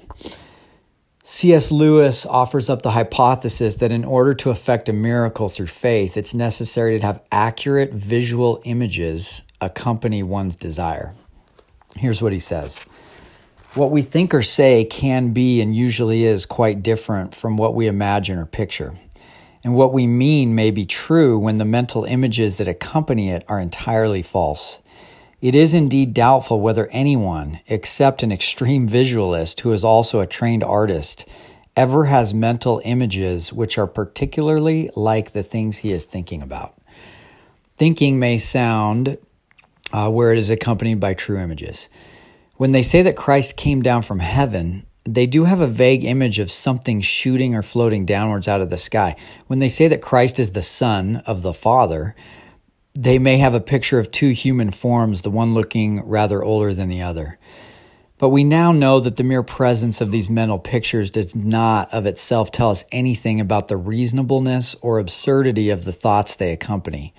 C.S. 1.25 1.73
Lewis 1.73 2.25
offers 2.25 2.71
up 2.71 2.83
the 2.83 2.93
hypothesis 2.93 3.75
that 3.77 3.91
in 3.91 4.05
order 4.05 4.33
to 4.35 4.51
effect 4.51 4.89
a 4.89 4.93
miracle 4.93 5.49
through 5.49 5.67
faith, 5.67 6.17
it's 6.17 6.35
necessary 6.35 7.01
to 7.01 7.05
have 7.05 7.21
accurate 7.33 7.93
visual 7.93 8.63
images 8.65 9.43
accompany 9.61 10.23
one's 10.23 10.55
desire. 10.55 11.15
Here's 11.97 12.23
what 12.23 12.33
he 12.33 12.39
says 12.39 12.79
What 13.75 13.91
we 13.91 14.03
think 14.03 14.35
or 14.35 14.43
say 14.43 14.85
can 14.85 15.33
be 15.33 15.61
and 15.61 15.75
usually 15.75 16.25
is 16.25 16.47
quite 16.47 16.85
different 16.85 17.35
from 17.35 17.57
what 17.57 17.75
we 17.75 17.89
imagine 17.89 18.39
or 18.39 18.47
picture. 18.47 18.97
And 19.65 19.75
what 19.75 19.93
we 19.93 20.07
mean 20.07 20.55
may 20.55 20.71
be 20.71 20.87
true 20.87 21.41
when 21.41 21.57
the 21.57 21.65
mental 21.65 22.05
images 22.05 22.59
that 22.59 22.69
accompany 22.69 23.31
it 23.31 23.45
are 23.49 23.59
entirely 23.59 24.23
false. 24.23 24.81
It 25.47 25.55
is 25.55 25.75
indeed 25.75 26.13
doubtful 26.13 26.59
whether 26.59 26.89
anyone, 26.89 27.61
except 27.69 28.25
an 28.25 28.33
extreme 28.33 28.89
visualist 28.89 29.61
who 29.61 29.71
is 29.71 29.85
also 29.85 30.19
a 30.19 30.27
trained 30.27 30.65
artist, 30.65 31.25
ever 31.77 32.07
has 32.07 32.35
mental 32.35 32.83
images 32.85 33.53
which 33.53 33.79
are 33.79 33.87
particularly 33.87 34.91
like 34.97 35.31
the 35.31 35.45
things 35.45 35.79
he 35.79 35.93
is 35.93 36.05
thinking 36.05 36.43
about. 36.43 36.75
Thinking 37.77 38.19
may 38.19 38.39
sound 38.39 39.19
uh, 39.93 40.11
where 40.11 40.33
it 40.33 40.39
is 40.39 40.51
accompanied 40.51 40.99
by 40.99 41.15
true 41.15 41.39
images. 41.39 41.89
When 42.57 42.73
they 42.73 42.83
say 42.83 43.03
that 43.03 43.15
Christ 43.15 43.57
came 43.57 43.83
down 43.83 44.03
from 44.03 44.19
heaven, 44.19 44.85
they 45.05 45.29
do 45.29 45.45
have 45.45 45.61
a 45.61 45.69
vague 45.69 46.03
image 46.03 46.41
of 46.41 46.51
something 46.51 47.01
shooting 47.01 47.55
or 47.55 47.63
floating 47.63 48.05
downwards 48.05 48.49
out 48.49 48.63
of 48.63 48.71
the 48.71 48.79
sky. 48.79 49.15
When 49.47 49.61
they 49.61 49.69
say 49.69 49.87
that 49.87 50.03
Christ 50.03 50.41
is 50.41 50.51
the 50.51 50.63
Son 50.63 51.23
of 51.25 51.43
the 51.43 51.55
Father, 51.55 52.17
they 52.97 53.19
may 53.19 53.37
have 53.39 53.55
a 53.55 53.61
picture 53.61 53.99
of 53.99 54.11
two 54.11 54.31
human 54.31 54.71
forms, 54.71 55.23
the 55.23 55.31
one 55.31 55.55
looking 55.55 56.03
rather 56.09 56.43
older 56.43 56.73
than 56.73 56.89
the 56.89 57.03
other. 57.03 57.39
But 58.19 58.31
we 58.31 58.45
now 58.45 58.73
know 58.73 58.99
that 59.01 59.17
the 59.17 59.25
mere 59.25 59.43
presence 59.43 60.01
of 60.01 60.11
these 60.11 60.31
mental 60.31 60.59
pictures 60.59 61.11
does 61.11 61.37
not 61.37 61.93
of 61.93 62.07
itself 62.07 62.51
tell 62.51 62.71
us 62.71 62.87
anything 62.91 63.41
about 63.41 63.69
the 63.69 63.77
reasonableness 63.77 64.75
or 64.81 64.99
absurdity 64.99 65.69
of 65.69 65.85
the 65.85 65.93
thoughts 65.93 66.35
they 66.35 66.53
accompany. 66.53 67.13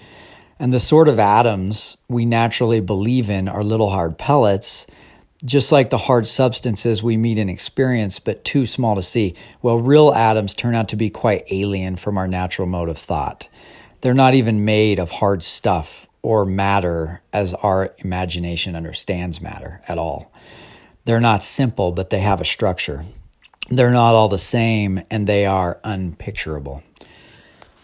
And 0.58 0.74
the 0.74 0.80
sort 0.80 1.08
of 1.08 1.20
atoms 1.20 2.00
we 2.10 2.26
naturally 2.26 2.80
believe 2.80 3.30
in 3.30 3.48
are 3.48 3.62
little 3.62 3.92
hard 3.92 4.18
pellets, 4.18 4.88
just 5.46 5.72
like 5.72 5.92
the 5.92 6.00
hard 6.00 6.26
substances 6.26 7.04
we 7.04 7.16
meet 7.16 7.38
in 7.38 7.48
experience, 7.48 8.18
but 8.18 8.44
too 8.44 8.66
small 8.66 8.96
to 8.96 9.04
see. 9.04 9.36
Well, 9.62 9.78
real 9.78 10.12
atoms 10.12 10.56
turn 10.56 10.74
out 10.74 10.88
to 10.90 10.96
be 10.96 11.12
quite 11.12 11.46
alien 11.52 11.98
from 11.98 12.18
our 12.18 12.28
natural 12.28 12.68
mode 12.68 12.90
of 12.90 12.98
thought. 12.98 13.48
They're 14.02 14.14
not 14.14 14.34
even 14.34 14.66
made 14.66 15.00
of 15.00 15.12
hard 15.12 15.44
stuff 15.44 16.08
or 16.22 16.46
matter 16.46 17.22
as 17.32 17.54
our 17.54 17.94
imagination 18.00 18.76
understands 18.76 19.42
matter 19.42 19.82
at 19.88 19.98
all. 19.98 20.32
They're 21.06 21.22
not 21.22 21.44
simple, 21.44 21.92
but 21.92 22.10
they 22.10 22.20
have 22.20 22.42
a 22.42 22.46
structure. 22.46 23.06
They're 23.70 23.92
not 23.92 24.14
all 24.14 24.28
the 24.28 24.38
same 24.38 25.02
and 25.10 25.26
they 25.26 25.46
are 25.46 25.80
unpicturable. 25.84 26.84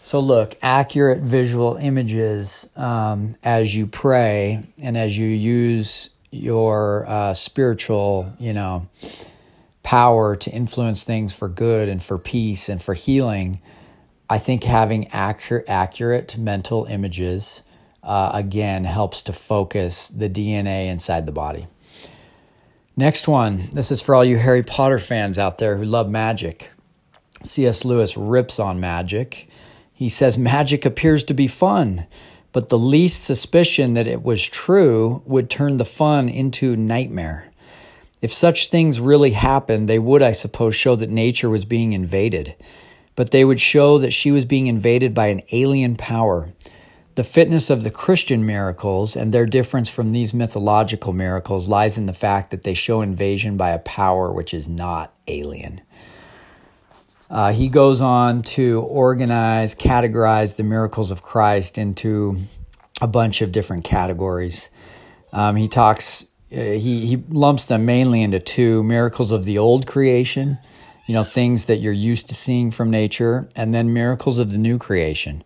So, 0.02 0.20
look, 0.20 0.56
accurate 0.60 1.22
visual 1.22 1.76
images 1.76 2.68
um, 2.76 3.36
as 3.42 3.74
you 3.74 3.86
pray 3.86 4.62
and 4.78 4.98
as 4.98 5.16
you 5.16 5.26
use 5.26 6.10
your 6.30 7.06
uh, 7.08 7.32
spiritual, 7.32 8.34
you 8.38 8.52
know, 8.52 8.88
power 9.82 10.36
to 10.36 10.50
influence 10.50 11.04
things 11.04 11.32
for 11.32 11.48
good 11.48 11.88
and 11.88 12.02
for 12.02 12.18
peace 12.18 12.68
and 12.68 12.82
for 12.82 12.92
healing 12.92 13.60
I 14.28 14.38
think 14.38 14.64
having 14.64 15.08
accurate, 15.08 15.68
accurate 15.68 16.38
mental 16.38 16.86
images 16.86 17.62
uh, 18.02 18.30
again 18.32 18.84
helps 18.84 19.22
to 19.22 19.32
focus 19.32 20.08
the 20.08 20.30
DNA 20.30 20.88
inside 20.88 21.26
the 21.26 21.32
body. 21.32 21.66
Next 22.96 23.28
one. 23.28 23.68
This 23.72 23.90
is 23.90 24.00
for 24.00 24.14
all 24.14 24.24
you 24.24 24.38
Harry 24.38 24.62
Potter 24.62 24.98
fans 24.98 25.38
out 25.38 25.58
there 25.58 25.76
who 25.76 25.84
love 25.84 26.08
magic. 26.08 26.70
C.S. 27.42 27.84
Lewis 27.84 28.16
rips 28.16 28.58
on 28.58 28.80
magic. 28.80 29.48
He 29.92 30.08
says 30.08 30.38
magic 30.38 30.86
appears 30.86 31.24
to 31.24 31.34
be 31.34 31.46
fun, 31.46 32.06
but 32.52 32.68
the 32.68 32.78
least 32.78 33.24
suspicion 33.24 33.92
that 33.92 34.06
it 34.06 34.22
was 34.22 34.48
true 34.48 35.22
would 35.26 35.50
turn 35.50 35.76
the 35.76 35.84
fun 35.84 36.28
into 36.28 36.76
nightmare. 36.76 37.50
If 38.22 38.32
such 38.32 38.68
things 38.68 39.00
really 39.00 39.32
happened, 39.32 39.86
they 39.86 39.98
would, 39.98 40.22
I 40.22 40.32
suppose, 40.32 40.74
show 40.74 40.96
that 40.96 41.10
nature 41.10 41.50
was 41.50 41.66
being 41.66 41.92
invaded 41.92 42.54
but 43.16 43.30
they 43.30 43.44
would 43.44 43.60
show 43.60 43.98
that 43.98 44.12
she 44.12 44.30
was 44.30 44.44
being 44.44 44.66
invaded 44.66 45.14
by 45.14 45.28
an 45.28 45.42
alien 45.52 45.96
power. 45.96 46.52
The 47.14 47.24
fitness 47.24 47.70
of 47.70 47.84
the 47.84 47.90
Christian 47.90 48.44
miracles 48.44 49.14
and 49.14 49.32
their 49.32 49.46
difference 49.46 49.88
from 49.88 50.10
these 50.10 50.34
mythological 50.34 51.12
miracles 51.12 51.68
lies 51.68 51.96
in 51.96 52.06
the 52.06 52.12
fact 52.12 52.50
that 52.50 52.64
they 52.64 52.74
show 52.74 53.02
invasion 53.02 53.56
by 53.56 53.70
a 53.70 53.78
power 53.78 54.32
which 54.32 54.52
is 54.52 54.68
not 54.68 55.14
alien. 55.28 55.80
Uh, 57.30 57.52
he 57.52 57.68
goes 57.68 58.00
on 58.00 58.42
to 58.42 58.80
organize, 58.80 59.74
categorize 59.74 60.56
the 60.56 60.62
miracles 60.64 61.10
of 61.10 61.22
Christ 61.22 61.78
into 61.78 62.38
a 63.00 63.06
bunch 63.06 63.42
of 63.42 63.52
different 63.52 63.84
categories. 63.84 64.70
Um, 65.32 65.56
he 65.56 65.68
talks, 65.68 66.24
uh, 66.52 66.56
he, 66.56 67.06
he 67.06 67.16
lumps 67.28 67.66
them 67.66 67.86
mainly 67.86 68.22
into 68.22 68.40
two 68.40 68.82
miracles 68.82 69.32
of 69.32 69.44
the 69.44 69.58
old 69.58 69.86
creation 69.86 70.58
you 71.06 71.14
know, 71.14 71.22
things 71.22 71.66
that 71.66 71.78
you're 71.78 71.92
used 71.92 72.28
to 72.28 72.34
seeing 72.34 72.70
from 72.70 72.90
nature, 72.90 73.48
and 73.54 73.74
then 73.74 73.92
miracles 73.92 74.38
of 74.38 74.50
the 74.50 74.58
new 74.58 74.78
creation. 74.78 75.44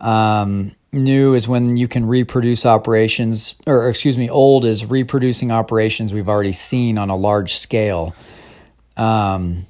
Um, 0.00 0.72
new 0.92 1.34
is 1.34 1.48
when 1.48 1.76
you 1.76 1.88
can 1.88 2.06
reproduce 2.06 2.66
operations, 2.66 3.56
or 3.66 3.88
excuse 3.88 4.18
me, 4.18 4.28
old 4.28 4.64
is 4.64 4.84
reproducing 4.84 5.50
operations 5.50 6.12
we've 6.12 6.28
already 6.28 6.52
seen 6.52 6.98
on 6.98 7.10
a 7.10 7.16
large 7.16 7.56
scale. 7.56 8.14
Um, 8.96 9.66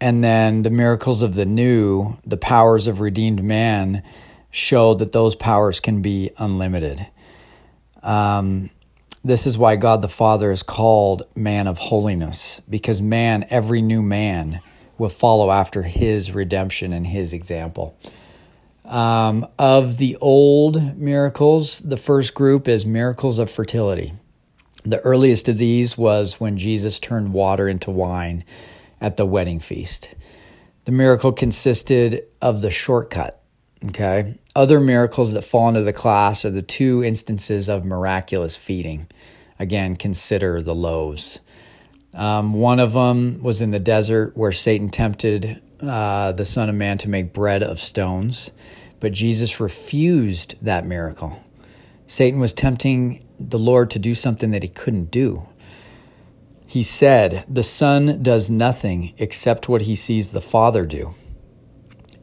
and 0.00 0.22
then 0.22 0.62
the 0.62 0.70
miracles 0.70 1.22
of 1.22 1.34
the 1.34 1.46
new, 1.46 2.16
the 2.26 2.36
powers 2.36 2.86
of 2.86 3.00
redeemed 3.00 3.42
man, 3.42 4.02
show 4.50 4.94
that 4.94 5.12
those 5.12 5.34
powers 5.34 5.80
can 5.80 6.02
be 6.02 6.30
unlimited. 6.38 7.06
Um, 8.02 8.70
this 9.26 9.46
is 9.46 9.58
why 9.58 9.74
God 9.74 10.02
the 10.02 10.08
Father 10.08 10.52
is 10.52 10.62
called 10.62 11.24
man 11.34 11.66
of 11.66 11.78
holiness, 11.78 12.62
because 12.70 13.02
man, 13.02 13.44
every 13.50 13.82
new 13.82 14.00
man, 14.00 14.60
will 14.98 15.08
follow 15.08 15.50
after 15.50 15.82
his 15.82 16.30
redemption 16.30 16.92
and 16.92 17.08
his 17.08 17.32
example. 17.32 17.98
Um, 18.84 19.48
of 19.58 19.98
the 19.98 20.16
old 20.20 20.96
miracles, 20.96 21.80
the 21.80 21.96
first 21.96 22.34
group 22.34 22.68
is 22.68 22.86
miracles 22.86 23.40
of 23.40 23.50
fertility. 23.50 24.14
The 24.84 25.00
earliest 25.00 25.48
of 25.48 25.58
these 25.58 25.98
was 25.98 26.38
when 26.38 26.56
Jesus 26.56 27.00
turned 27.00 27.32
water 27.32 27.68
into 27.68 27.90
wine 27.90 28.44
at 29.00 29.16
the 29.16 29.26
wedding 29.26 29.58
feast. 29.58 30.14
The 30.84 30.92
miracle 30.92 31.32
consisted 31.32 32.24
of 32.40 32.60
the 32.60 32.70
shortcut. 32.70 33.42
Okay. 33.86 34.38
Other 34.56 34.80
miracles 34.80 35.34
that 35.34 35.42
fall 35.42 35.68
into 35.68 35.82
the 35.82 35.92
class 35.92 36.42
are 36.46 36.50
the 36.50 36.62
two 36.62 37.04
instances 37.04 37.68
of 37.68 37.84
miraculous 37.84 38.56
feeding. 38.56 39.06
Again, 39.58 39.96
consider 39.96 40.62
the 40.62 40.74
loaves. 40.74 41.40
Um, 42.14 42.54
one 42.54 42.80
of 42.80 42.94
them 42.94 43.42
was 43.42 43.60
in 43.60 43.70
the 43.70 43.78
desert 43.78 44.34
where 44.34 44.52
Satan 44.52 44.88
tempted 44.88 45.60
uh, 45.82 46.32
the 46.32 46.46
Son 46.46 46.70
of 46.70 46.74
Man 46.74 46.96
to 46.98 47.10
make 47.10 47.34
bread 47.34 47.62
of 47.62 47.78
stones, 47.78 48.50
but 48.98 49.12
Jesus 49.12 49.60
refused 49.60 50.54
that 50.62 50.86
miracle. 50.86 51.38
Satan 52.06 52.40
was 52.40 52.54
tempting 52.54 53.26
the 53.38 53.58
Lord 53.58 53.90
to 53.90 53.98
do 53.98 54.14
something 54.14 54.52
that 54.52 54.62
he 54.62 54.70
couldn't 54.70 55.10
do. 55.10 55.46
He 56.66 56.82
said, 56.82 57.44
The 57.46 57.62
Son 57.62 58.22
does 58.22 58.48
nothing 58.48 59.12
except 59.18 59.68
what 59.68 59.82
he 59.82 59.94
sees 59.94 60.30
the 60.30 60.40
Father 60.40 60.86
do. 60.86 61.14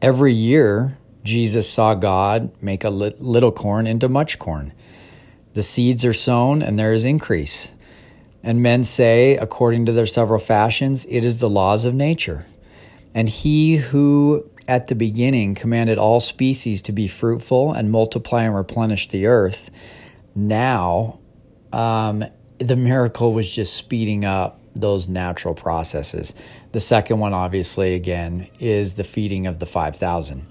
Every 0.02 0.32
year, 0.32 0.98
Jesus 1.24 1.68
saw 1.68 1.94
God 1.94 2.50
make 2.62 2.84
a 2.84 2.90
little 2.90 3.52
corn 3.52 3.86
into 3.86 4.08
much 4.08 4.38
corn. 4.38 4.72
The 5.54 5.62
seeds 5.62 6.04
are 6.04 6.12
sown, 6.12 6.62
and 6.62 6.78
there 6.78 6.92
is 6.92 7.04
increase. 7.04 7.72
And 8.42 8.62
men 8.62 8.84
say, 8.84 9.36
according 9.36 9.86
to 9.86 9.92
their 9.92 10.06
several 10.06 10.38
fashions, 10.38 11.06
it 11.08 11.24
is 11.24 11.40
the 11.40 11.48
laws 11.48 11.86
of 11.86 11.94
nature. 11.94 12.44
And 13.14 13.28
he 13.28 13.76
who 13.76 14.50
at 14.68 14.88
the 14.88 14.94
beginning 14.94 15.54
commanded 15.54 15.96
all 15.96 16.20
species 16.20 16.82
to 16.82 16.92
be 16.92 17.08
fruitful 17.08 17.72
and 17.72 17.90
multiply 17.90 18.42
and 18.42 18.54
replenish 18.54 19.08
the 19.08 19.26
earth, 19.26 19.70
now 20.34 21.20
um, 21.72 22.24
the 22.58 22.76
miracle 22.76 23.32
was 23.32 23.52
just 23.54 23.74
speeding 23.74 24.24
up 24.24 24.60
those 24.74 25.08
natural 25.08 25.54
processes. 25.54 26.34
The 26.72 26.80
second 26.80 27.20
one, 27.20 27.32
obviously, 27.32 27.94
again, 27.94 28.48
is 28.58 28.94
the 28.94 29.04
feeding 29.04 29.46
of 29.46 29.58
the 29.58 29.66
5,000. 29.66 30.46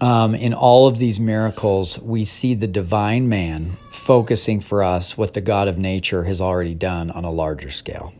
Um, 0.00 0.34
in 0.34 0.52
all 0.52 0.86
of 0.88 0.98
these 0.98 1.20
miracles, 1.20 1.98
we 2.00 2.24
see 2.24 2.54
the 2.54 2.66
divine 2.66 3.28
man 3.28 3.76
focusing 3.90 4.60
for 4.60 4.82
us 4.82 5.16
what 5.16 5.34
the 5.34 5.40
God 5.40 5.68
of 5.68 5.78
nature 5.78 6.24
has 6.24 6.40
already 6.40 6.74
done 6.74 7.10
on 7.10 7.24
a 7.24 7.30
larger 7.30 7.70
scale. 7.70 8.12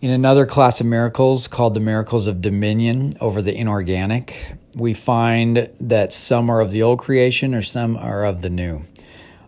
In 0.00 0.10
another 0.10 0.46
class 0.46 0.80
of 0.80 0.86
miracles 0.86 1.48
called 1.48 1.74
the 1.74 1.80
miracles 1.80 2.26
of 2.26 2.40
dominion 2.40 3.14
over 3.20 3.40
the 3.40 3.54
inorganic, 3.54 4.56
we 4.76 4.94
find 4.94 5.68
that 5.80 6.12
some 6.12 6.50
are 6.50 6.60
of 6.60 6.70
the 6.70 6.82
old 6.82 6.98
creation 6.98 7.54
or 7.54 7.62
some 7.62 7.96
are 7.96 8.24
of 8.24 8.42
the 8.42 8.50
new. 8.50 8.84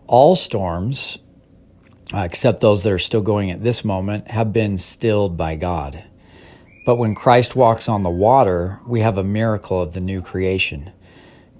All 0.07 0.35
storms, 0.35 1.17
uh, 2.13 2.19
except 2.19 2.59
those 2.59 2.83
that 2.83 2.91
are 2.91 2.99
still 2.99 3.21
going 3.21 3.51
at 3.51 3.63
this 3.63 3.85
moment, 3.85 4.29
have 4.29 4.51
been 4.51 4.77
stilled 4.77 5.37
by 5.37 5.55
God. 5.55 6.03
But 6.85 6.95
when 6.95 7.15
Christ 7.15 7.55
walks 7.55 7.87
on 7.87 8.03
the 8.03 8.09
water, 8.09 8.79
we 8.85 9.01
have 9.01 9.17
a 9.17 9.23
miracle 9.23 9.81
of 9.81 9.93
the 9.93 10.01
new 10.01 10.21
creation. 10.21 10.91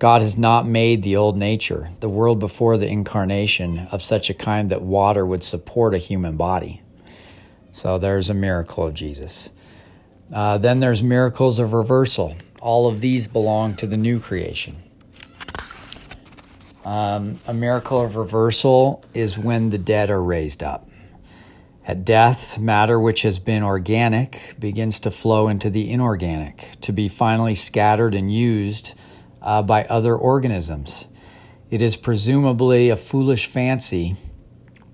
God 0.01 0.24
has 0.24 0.36
not 0.36 0.65
made 0.65 1.03
the 1.03 1.15
old 1.15 1.38
nature, 1.38 1.91
the 2.00 2.10
world 2.10 2.39
before 2.39 2.75
the 2.75 2.88
incarnation, 2.88 3.88
of 3.91 4.01
such 4.01 4.31
a 4.31 4.34
kind 4.34 4.72
that 4.72 4.81
water 4.81 5.24
would 5.24 5.43
support 5.43 5.93
a 5.93 6.00
human 6.00 6.38
body. 6.38 6.81
So 7.72 8.00
there's 8.00 8.27
a 8.27 8.34
miracle 8.34 8.88
of 8.88 8.96
Jesus. 8.96 9.51
Uh, 10.34 10.58
then 10.58 10.79
there's 10.79 11.03
miracles 11.03 11.60
of 11.60 11.74
reversal. 11.74 12.36
All 12.60 12.88
of 12.88 13.00
these 13.00 13.27
belong 13.27 13.75
to 13.75 13.86
the 13.86 13.96
new 13.96 14.20
creation. 14.20 14.81
Um, 16.84 17.39
a 17.46 17.53
miracle 17.53 18.01
of 18.01 18.15
reversal 18.15 19.05
is 19.13 19.38
when 19.38 19.70
the 19.70 19.77
dead 19.77 20.10
are 20.10 20.24
raised 20.24 20.63
up. 20.63 20.89
At 21.86 22.03
death, 22.03 22.58
matter 22.58 23.00
which 23.00 23.22
has 23.22 23.38
been 23.38 23.62
organic 23.62 24.55
begins 24.60 25.00
to 25.01 25.12
flow 25.12 25.48
into 25.48 25.70
the 25.70 25.91
inorganic, 25.91 26.70
to 26.81 26.91
be 26.91 27.08
finally 27.08 27.53
scattered 27.53 28.15
and 28.15 28.34
used 28.34 28.96
uh, 29.41 29.62
by 29.62 29.86
other 29.86 30.15
organisms. 30.15 31.07
It 31.69 31.81
is 31.81 31.95
presumably 31.95 32.89
a 32.89 32.98
foolish 32.98 33.48
fancy 33.48 34.15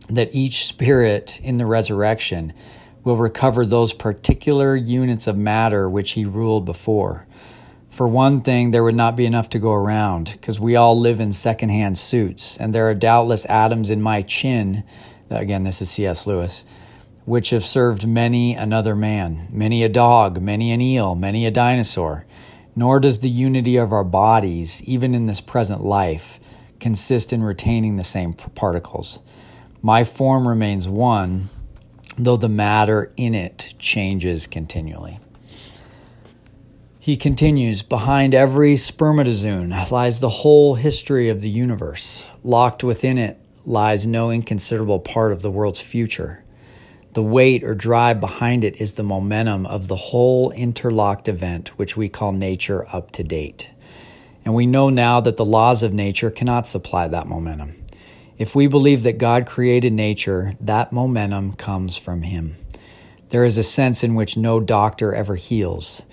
that 0.10 0.34
each 0.34 0.66
spirit 0.66 1.40
in 1.42 1.58
the 1.58 1.66
resurrection 1.66 2.54
will 3.04 3.18
recover 3.18 3.66
those 3.66 3.94
particular 3.94 4.76
units 4.76 5.28
of 5.28 5.38
matter 5.38 5.90
which 5.90 6.12
he 6.12 6.26
ruled 6.26 6.66
before. 6.66 7.26
For 7.90 8.08
one 8.08 8.42
thing, 8.42 8.72
there 8.72 8.84
would 8.84 8.96
not 8.96 9.16
be 9.16 9.26
enough 9.26 9.50
to 9.50 9.60
go 9.60 9.72
around, 9.72 10.34
because 10.34 10.60
we 10.60 10.76
all 10.76 11.00
live 11.00 11.20
in 11.20 11.34
secondhand 11.34 11.98
suits, 11.98 12.58
and 12.58 12.76
there 12.76 12.88
are 12.90 12.94
doubtless 12.94 13.46
atoms 13.46 13.90
in 13.90 14.02
my 14.02 14.22
chin, 14.22 14.84
again, 15.30 15.64
this 15.64 15.82
is 15.82 15.90
C.S. 15.90 16.28
Lewis, 16.28 16.66
which 17.26 17.50
have 17.50 17.64
served 17.64 18.08
many 18.08 18.54
another 18.54 18.96
man, 18.96 19.48
many 19.50 19.84
a 19.84 19.90
dog, 19.90 20.42
many 20.42 20.72
an 20.72 20.82
eel, 20.82 21.16
many 21.16 21.46
a 21.46 21.52
dinosaur. 21.52 22.26
Nor 22.78 23.00
does 23.00 23.22
the 23.22 23.30
unity 23.30 23.76
of 23.76 23.92
our 23.92 24.04
bodies, 24.04 24.84
even 24.84 25.16
in 25.16 25.26
this 25.26 25.42
present 25.42 25.84
life, 25.84 26.40
consist 26.80 27.34
in 27.34 27.42
retaining 27.42 27.96
the 27.96 28.04
same 28.04 28.34
particles. 28.34 29.20
My 29.82 30.04
form 30.04 30.48
remains 30.48 30.88
one, 30.88 31.50
though 32.20 32.38
the 32.38 32.48
matter 32.48 33.12
in 33.18 33.34
it 33.34 33.74
changes 33.80 34.46
continually. 34.46 35.20
He 37.00 37.18
continues 37.18 37.82
Behind 37.82 38.36
every 38.36 38.76
spermatozoon 38.76 39.74
lies 39.90 40.20
the 40.20 40.30
whole 40.30 40.76
history 40.76 41.30
of 41.30 41.42
the 41.42 41.50
universe. 41.50 42.28
Locked 42.44 42.84
within 42.84 43.18
it 43.18 43.40
lies 43.66 44.06
no 44.06 44.30
inconsiderable 44.30 45.00
part 45.00 45.32
of 45.32 45.42
the 45.42 45.50
world's 45.50 45.82
future. 45.82 46.44
The 47.18 47.24
weight 47.24 47.64
or 47.64 47.74
drive 47.74 48.20
behind 48.20 48.64
it 48.64 48.80
is 48.80 48.94
the 48.94 49.02
momentum 49.02 49.66
of 49.66 49.88
the 49.88 49.96
whole 49.96 50.52
interlocked 50.52 51.28
event, 51.28 51.70
which 51.70 51.98
we 51.98 52.10
call 52.10 52.32
nature 52.32 52.86
up 52.94 53.10
to 53.14 53.24
date. 53.24 53.72
And 54.46 54.54
we 54.54 54.68
know 54.68 54.92
now 54.92 55.20
that 55.22 55.36
the 55.36 55.44
laws 55.44 55.82
of 55.82 55.92
nature 55.92 56.30
cannot 56.30 56.68
supply 56.68 57.08
that 57.08 57.26
momentum. 57.26 57.84
If 58.38 58.54
we 58.54 58.68
believe 58.68 59.02
that 59.02 59.18
God 59.18 59.48
created 59.48 59.94
nature, 59.94 60.52
that 60.62 60.94
momentum 60.94 61.54
comes 61.54 61.98
from 61.98 62.22
Him. 62.22 62.56
There 63.30 63.46
is 63.46 63.58
a 63.58 63.64
sense 63.64 64.04
in 64.04 64.14
which 64.14 64.38
no 64.38 64.60
doctor 64.60 65.12
ever 65.16 65.38
heals. 65.38 66.04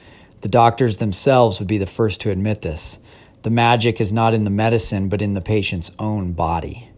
The 0.40 0.48
doctors 0.48 0.96
themselves 0.96 1.58
would 1.58 1.68
be 1.68 1.76
the 1.76 1.84
first 1.84 2.22
to 2.22 2.30
admit 2.30 2.62
this. 2.62 2.98
The 3.42 3.50
magic 3.50 4.00
is 4.00 4.10
not 4.10 4.32
in 4.32 4.44
the 4.44 4.50
medicine, 4.50 5.10
but 5.10 5.20
in 5.20 5.34
the 5.34 5.42
patient's 5.42 5.90
own 5.98 6.32
body. 6.32 6.88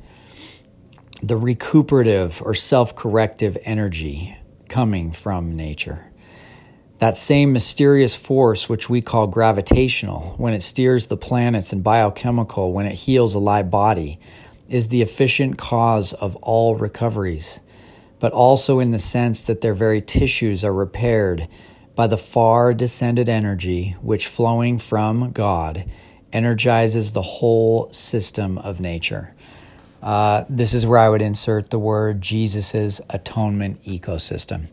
The 1.23 1.37
recuperative 1.37 2.43
or 2.43 2.53
self 2.53 2.95
corrective 2.95 3.57
energy 3.63 4.37
coming 4.69 5.13
from 5.13 5.57
nature. 5.57 6.13
That 6.99 7.17
same 7.17 7.53
mysterious 7.53 8.15
force, 8.15 8.69
which 8.69 8.91
we 8.91 9.01
call 9.01 9.27
gravitational, 9.27 10.35
when 10.37 10.53
it 10.53 10.63
steers 10.63 11.07
the 11.07 11.17
planets, 11.17 11.73
and 11.73 11.83
biochemical, 11.83 12.73
when 12.73 12.87
it 12.87 12.95
heals 12.95 13.35
a 13.35 13.39
live 13.39 13.71
body, 13.71 14.19
is 14.69 14.89
the 14.89 15.03
efficient 15.03 15.59
cause 15.59 16.13
of 16.13 16.37
all 16.37 16.75
recoveries, 16.75 17.61
but 18.19 18.33
also 18.33 18.79
in 18.79 18.91
the 18.91 18.99
sense 18.99 19.43
that 19.43 19.61
their 19.61 19.75
very 19.75 20.03
tissues 20.03 20.65
are 20.65 20.73
repaired 20.73 21.49
by 21.95 22.07
the 22.07 22.19
far 22.19 22.75
descended 22.75 23.29
energy 23.29 23.97
which, 24.03 24.27
flowing 24.27 24.79
from 24.79 25.33
God, 25.33 25.85
energizes 26.33 27.13
the 27.13 27.23
whole 27.23 27.91
system 27.93 28.59
of 28.59 28.81
nature. 28.81 29.35
Uh, 30.07 30.45
this 30.49 30.73
is 30.73 30.87
where 30.87 31.01
I 31.01 31.09
would 31.09 31.21
insert 31.21 31.71
the 31.71 31.81
word 31.81 32.23
Jesus' 32.23 33.01
atonement 33.11 33.83
ecosystem. 33.83 34.69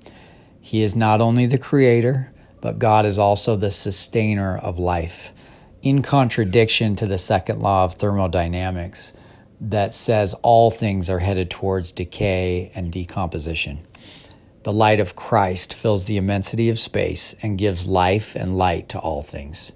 He 0.61 0.83
is 0.83 0.95
not 0.95 1.21
only 1.21 1.47
the 1.47 1.57
creator, 1.57 2.31
but 2.61 2.77
God 2.77 3.03
is 3.03 3.17
also 3.17 3.55
the 3.55 3.71
sustainer 3.71 4.55
of 4.55 4.77
life, 4.77 5.33
in 5.81 6.03
contradiction 6.03 6.95
to 6.97 7.07
the 7.07 7.17
second 7.17 7.63
law 7.63 7.83
of 7.83 7.95
thermodynamics 7.95 9.13
that 9.59 9.95
says 9.95 10.35
all 10.43 10.69
things 10.69 11.09
are 11.09 11.17
headed 11.17 11.49
towards 11.49 11.91
decay 11.91 12.71
and 12.75 12.91
decomposition. 12.91 13.79
The 14.61 14.71
light 14.71 14.99
of 14.99 15.15
Christ 15.15 15.73
fills 15.73 16.03
the 16.03 16.17
immensity 16.17 16.69
of 16.69 16.77
space 16.77 17.33
and 17.41 17.57
gives 17.57 17.87
life 17.87 18.35
and 18.35 18.55
light 18.55 18.87
to 18.89 18.99
all 18.99 19.23
things. 19.23 19.71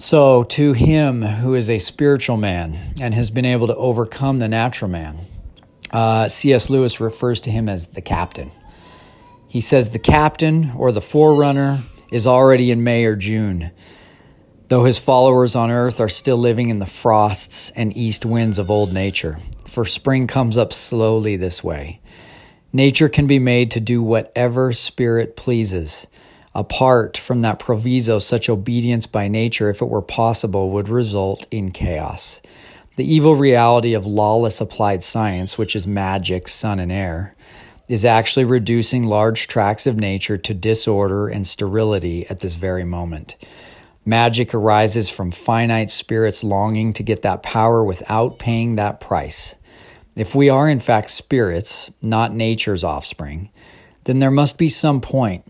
So, 0.00 0.44
to 0.44 0.72
him 0.72 1.20
who 1.20 1.54
is 1.54 1.68
a 1.68 1.78
spiritual 1.78 2.38
man 2.38 2.94
and 2.98 3.12
has 3.12 3.30
been 3.30 3.44
able 3.44 3.66
to 3.66 3.76
overcome 3.76 4.38
the 4.38 4.48
natural 4.48 4.90
man, 4.90 5.18
uh, 5.90 6.26
C.S. 6.26 6.70
Lewis 6.70 7.00
refers 7.00 7.38
to 7.42 7.50
him 7.50 7.68
as 7.68 7.88
the 7.88 8.00
captain. 8.00 8.50
He 9.46 9.60
says 9.60 9.90
the 9.90 9.98
captain 9.98 10.72
or 10.74 10.90
the 10.90 11.02
forerunner 11.02 11.82
is 12.10 12.26
already 12.26 12.70
in 12.70 12.82
May 12.82 13.04
or 13.04 13.14
June 13.14 13.72
though 14.70 14.84
his 14.84 15.00
followers 15.00 15.56
on 15.56 15.68
earth 15.68 16.00
are 16.00 16.08
still 16.08 16.38
living 16.38 16.68
in 16.68 16.78
the 16.78 16.86
frosts 16.86 17.70
and 17.70 17.94
east 17.96 18.24
winds 18.24 18.56
of 18.56 18.70
old 18.70 18.92
nature, 18.92 19.40
for 19.66 19.84
spring 19.84 20.28
comes 20.28 20.56
up 20.56 20.72
slowly 20.72 21.36
this 21.36 21.62
way. 21.62 22.00
Nature 22.72 23.08
can 23.08 23.26
be 23.26 23.40
made 23.40 23.68
to 23.72 23.80
do 23.80 24.00
whatever 24.00 24.72
spirit 24.72 25.34
pleases. 25.34 26.06
Apart 26.54 27.16
from 27.16 27.42
that 27.42 27.58
proviso, 27.58 28.18
such 28.18 28.48
obedience 28.48 29.06
by 29.06 29.28
nature, 29.28 29.70
if 29.70 29.80
it 29.80 29.88
were 29.88 30.02
possible, 30.02 30.70
would 30.70 30.88
result 30.88 31.46
in 31.50 31.70
chaos. 31.70 32.40
The 32.96 33.14
evil 33.14 33.36
reality 33.36 33.94
of 33.94 34.04
lawless 34.04 34.60
applied 34.60 35.02
science, 35.02 35.56
which 35.56 35.76
is 35.76 35.86
magic, 35.86 36.48
sun, 36.48 36.80
and 36.80 36.90
air, 36.90 37.36
is 37.88 38.04
actually 38.04 38.44
reducing 38.44 39.02
large 39.02 39.46
tracts 39.46 39.86
of 39.86 39.96
nature 39.96 40.36
to 40.36 40.54
disorder 40.54 41.28
and 41.28 41.46
sterility 41.46 42.26
at 42.28 42.40
this 42.40 42.54
very 42.54 42.84
moment. 42.84 43.36
Magic 44.04 44.54
arises 44.54 45.08
from 45.08 45.30
finite 45.30 45.90
spirits 45.90 46.42
longing 46.42 46.92
to 46.92 47.02
get 47.02 47.22
that 47.22 47.42
power 47.42 47.84
without 47.84 48.38
paying 48.38 48.76
that 48.76 49.00
price. 49.00 49.56
If 50.16 50.34
we 50.34 50.48
are 50.48 50.68
in 50.68 50.80
fact 50.80 51.10
spirits, 51.10 51.90
not 52.02 52.34
nature's 52.34 52.84
offspring, 52.84 53.50
then 54.04 54.18
there 54.18 54.30
must 54.30 54.58
be 54.58 54.68
some 54.68 55.00
point, 55.00 55.44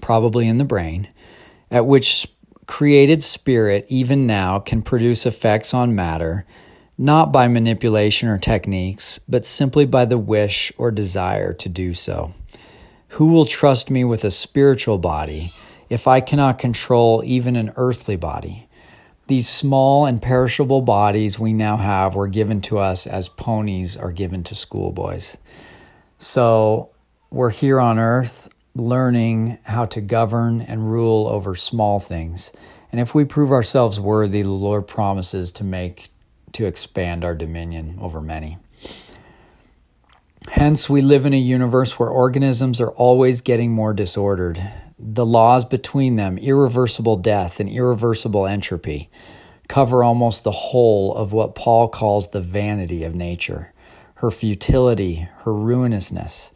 probably 0.00 0.46
in 0.48 0.58
the 0.58 0.64
brain, 0.64 1.08
at 1.70 1.86
which 1.86 2.26
created 2.66 3.22
spirit, 3.22 3.86
even 3.88 4.26
now, 4.26 4.58
can 4.58 4.82
produce 4.82 5.26
effects 5.26 5.72
on 5.72 5.94
matter, 5.94 6.46
not 6.98 7.32
by 7.32 7.48
manipulation 7.48 8.28
or 8.28 8.38
techniques, 8.38 9.20
but 9.28 9.44
simply 9.44 9.84
by 9.84 10.04
the 10.04 10.18
wish 10.18 10.72
or 10.78 10.90
desire 10.90 11.52
to 11.52 11.68
do 11.68 11.94
so. 11.94 12.34
Who 13.10 13.28
will 13.28 13.44
trust 13.44 13.90
me 13.90 14.04
with 14.04 14.24
a 14.24 14.30
spiritual 14.30 14.98
body? 14.98 15.52
if 15.88 16.08
I 16.08 16.20
cannot 16.20 16.58
control 16.58 17.22
even 17.24 17.56
an 17.56 17.72
earthly 17.76 18.16
body? 18.16 18.68
These 19.28 19.48
small 19.48 20.06
and 20.06 20.22
perishable 20.22 20.82
bodies 20.82 21.38
we 21.38 21.52
now 21.52 21.76
have 21.76 22.14
were 22.14 22.28
given 22.28 22.60
to 22.62 22.78
us 22.78 23.06
as 23.06 23.28
ponies 23.28 23.96
are 23.96 24.12
given 24.12 24.44
to 24.44 24.54
schoolboys. 24.54 25.36
So 26.16 26.90
we're 27.30 27.50
here 27.50 27.80
on 27.80 27.98
earth 27.98 28.48
learning 28.80 29.58
how 29.64 29.86
to 29.86 30.00
govern 30.00 30.60
and 30.60 30.90
rule 30.90 31.26
over 31.26 31.54
small 31.54 31.98
things. 31.98 32.52
And 32.92 33.00
if 33.00 33.14
we 33.14 33.24
prove 33.24 33.52
ourselves 33.52 33.98
worthy, 33.98 34.42
the 34.42 34.48
Lord 34.50 34.86
promises 34.86 35.52
to 35.52 35.64
make 35.64 36.08
to 36.52 36.66
expand 36.66 37.24
our 37.24 37.34
dominion 37.34 37.98
over 38.00 38.20
many. 38.20 38.58
Hence, 40.48 40.88
we 40.88 41.02
live 41.02 41.26
in 41.26 41.34
a 41.34 41.38
universe 41.38 41.98
where 41.98 42.08
organisms 42.08 42.80
are 42.80 42.92
always 42.92 43.40
getting 43.40 43.72
more 43.72 43.92
disordered. 43.92 44.62
The 44.98 45.26
laws 45.26 45.64
between 45.64 46.16
them, 46.16 46.38
irreversible 46.38 47.16
death 47.16 47.60
and 47.60 47.68
irreversible 47.68 48.46
entropy, 48.46 49.10
cover 49.68 50.04
almost 50.04 50.44
the 50.44 50.52
whole 50.52 51.14
of 51.14 51.32
what 51.32 51.54
Paul 51.54 51.88
calls 51.88 52.28
the 52.28 52.40
vanity 52.40 53.04
of 53.04 53.14
nature, 53.14 53.72
her 54.14 54.30
futility, 54.30 55.28
her 55.40 55.52
ruinousness. 55.52 56.52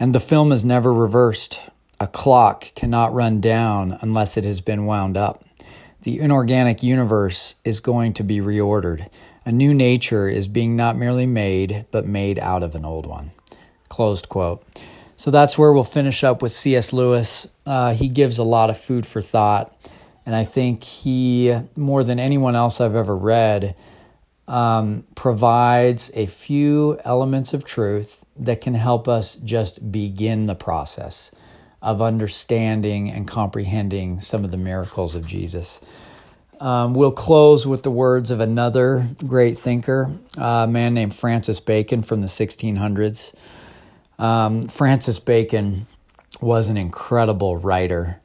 And 0.00 0.14
the 0.14 0.18
film 0.18 0.50
is 0.50 0.64
never 0.64 0.94
reversed. 0.94 1.60
A 2.00 2.06
clock 2.06 2.72
cannot 2.74 3.12
run 3.12 3.42
down 3.42 3.98
unless 4.00 4.38
it 4.38 4.44
has 4.44 4.62
been 4.62 4.86
wound 4.86 5.18
up. 5.18 5.44
The 6.02 6.18
inorganic 6.18 6.82
universe 6.82 7.56
is 7.62 7.80
going 7.80 8.14
to 8.14 8.22
be 8.22 8.38
reordered. 8.38 9.10
A 9.44 9.52
new 9.52 9.74
nature 9.74 10.26
is 10.26 10.48
being 10.48 10.74
not 10.74 10.96
merely 10.96 11.26
made, 11.26 11.84
but 11.90 12.06
made 12.06 12.38
out 12.38 12.62
of 12.62 12.74
an 12.74 12.86
old 12.86 13.04
one. 13.04 13.32
Closed 13.90 14.30
quote. 14.30 14.66
So 15.18 15.30
that's 15.30 15.58
where 15.58 15.70
we'll 15.70 15.84
finish 15.84 16.24
up 16.24 16.40
with 16.40 16.52
C.S. 16.52 16.94
Lewis. 16.94 17.46
Uh, 17.66 17.92
he 17.92 18.08
gives 18.08 18.38
a 18.38 18.42
lot 18.42 18.70
of 18.70 18.78
food 18.78 19.04
for 19.04 19.20
thought. 19.20 19.76
And 20.24 20.34
I 20.34 20.44
think 20.44 20.82
he, 20.82 21.54
more 21.76 22.04
than 22.04 22.18
anyone 22.18 22.56
else 22.56 22.80
I've 22.80 22.94
ever 22.94 23.14
read, 23.14 23.74
um, 24.50 25.04
provides 25.14 26.10
a 26.14 26.26
few 26.26 26.98
elements 27.04 27.54
of 27.54 27.64
truth 27.64 28.26
that 28.36 28.60
can 28.60 28.74
help 28.74 29.06
us 29.06 29.36
just 29.36 29.92
begin 29.92 30.46
the 30.46 30.56
process 30.56 31.30
of 31.80 32.02
understanding 32.02 33.08
and 33.08 33.28
comprehending 33.28 34.18
some 34.18 34.44
of 34.44 34.50
the 34.50 34.56
miracles 34.56 35.14
of 35.14 35.24
Jesus. 35.24 35.80
Um, 36.58 36.94
we'll 36.94 37.12
close 37.12 37.64
with 37.64 37.84
the 37.84 37.92
words 37.92 38.32
of 38.32 38.40
another 38.40 39.06
great 39.24 39.56
thinker, 39.56 40.10
a 40.36 40.66
man 40.66 40.94
named 40.94 41.14
Francis 41.14 41.60
Bacon 41.60 42.02
from 42.02 42.20
the 42.20 42.26
1600s. 42.26 43.32
Um, 44.18 44.64
Francis 44.64 45.20
Bacon 45.20 45.86
was 46.40 46.68
an 46.68 46.76
incredible 46.76 47.56
writer. 47.56 48.20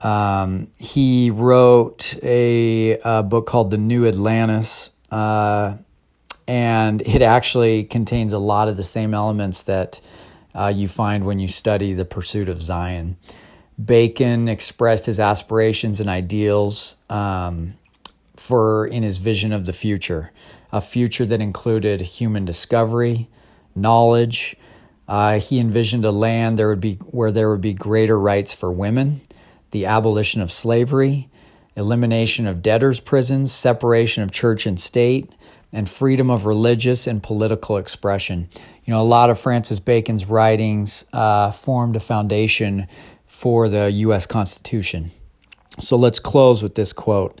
Um, 0.00 0.68
he 0.78 1.30
wrote 1.30 2.16
a, 2.22 2.98
a, 3.04 3.22
book 3.24 3.46
called 3.46 3.70
The 3.72 3.78
New 3.78 4.06
Atlantis, 4.06 4.91
uh, 5.12 5.76
and 6.48 7.02
it 7.02 7.22
actually 7.22 7.84
contains 7.84 8.32
a 8.32 8.38
lot 8.38 8.68
of 8.68 8.76
the 8.76 8.84
same 8.84 9.14
elements 9.14 9.64
that 9.64 10.00
uh, 10.54 10.72
you 10.74 10.88
find 10.88 11.24
when 11.24 11.38
you 11.38 11.48
study 11.48 11.92
the 11.92 12.04
pursuit 12.04 12.48
of 12.48 12.62
Zion. 12.62 13.16
Bacon 13.82 14.48
expressed 14.48 15.06
his 15.06 15.20
aspirations 15.20 16.00
and 16.00 16.08
ideals 16.08 16.96
um, 17.10 17.74
for 18.36 18.86
in 18.86 19.02
his 19.02 19.18
vision 19.18 19.52
of 19.52 19.66
the 19.66 19.72
future, 19.72 20.30
a 20.72 20.80
future 20.80 21.26
that 21.26 21.40
included 21.40 22.00
human 22.00 22.44
discovery, 22.44 23.28
knowledge. 23.74 24.56
Uh, 25.06 25.38
he 25.38 25.58
envisioned 25.58 26.04
a 26.04 26.10
land 26.10 26.58
there 26.58 26.68
would 26.68 26.80
be 26.80 26.94
where 27.10 27.32
there 27.32 27.50
would 27.50 27.60
be 27.60 27.74
greater 27.74 28.18
rights 28.18 28.54
for 28.54 28.72
women, 28.72 29.20
the 29.72 29.86
abolition 29.86 30.40
of 30.40 30.50
slavery, 30.50 31.28
elimination 31.76 32.46
of 32.46 32.62
debtors' 32.62 33.00
prisons, 33.00 33.52
separation 33.52 34.22
of 34.22 34.30
church 34.30 34.66
and 34.66 34.80
state, 34.80 35.30
and 35.72 35.88
freedom 35.88 36.30
of 36.30 36.44
religious 36.46 37.06
and 37.06 37.22
political 37.22 37.78
expression. 37.78 38.48
You 38.84 38.92
know, 38.92 39.00
a 39.00 39.04
lot 39.04 39.30
of 39.30 39.38
Francis 39.38 39.80
Bacon's 39.80 40.26
writings 40.26 41.04
uh, 41.12 41.50
formed 41.50 41.96
a 41.96 42.00
foundation 42.00 42.86
for 43.26 43.68
the 43.68 43.90
U.S. 43.90 44.26
Constitution. 44.26 45.10
So 45.80 45.96
let's 45.96 46.20
close 46.20 46.62
with 46.62 46.74
this 46.74 46.92
quote 46.92 47.40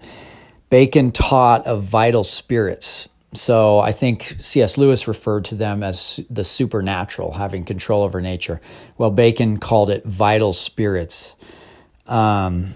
Bacon 0.70 1.12
taught 1.12 1.66
of 1.66 1.82
vital 1.82 2.24
spirits. 2.24 3.08
So 3.34 3.78
I 3.78 3.92
think 3.92 4.36
C.S. 4.40 4.76
Lewis 4.76 5.08
referred 5.08 5.46
to 5.46 5.54
them 5.54 5.82
as 5.82 6.20
the 6.28 6.44
supernatural, 6.44 7.32
having 7.32 7.64
control 7.64 8.02
over 8.02 8.20
nature. 8.20 8.60
Well, 8.98 9.10
Bacon 9.10 9.58
called 9.58 9.90
it 9.90 10.04
vital 10.04 10.52
spirits. 10.52 11.34
Um, 12.06 12.74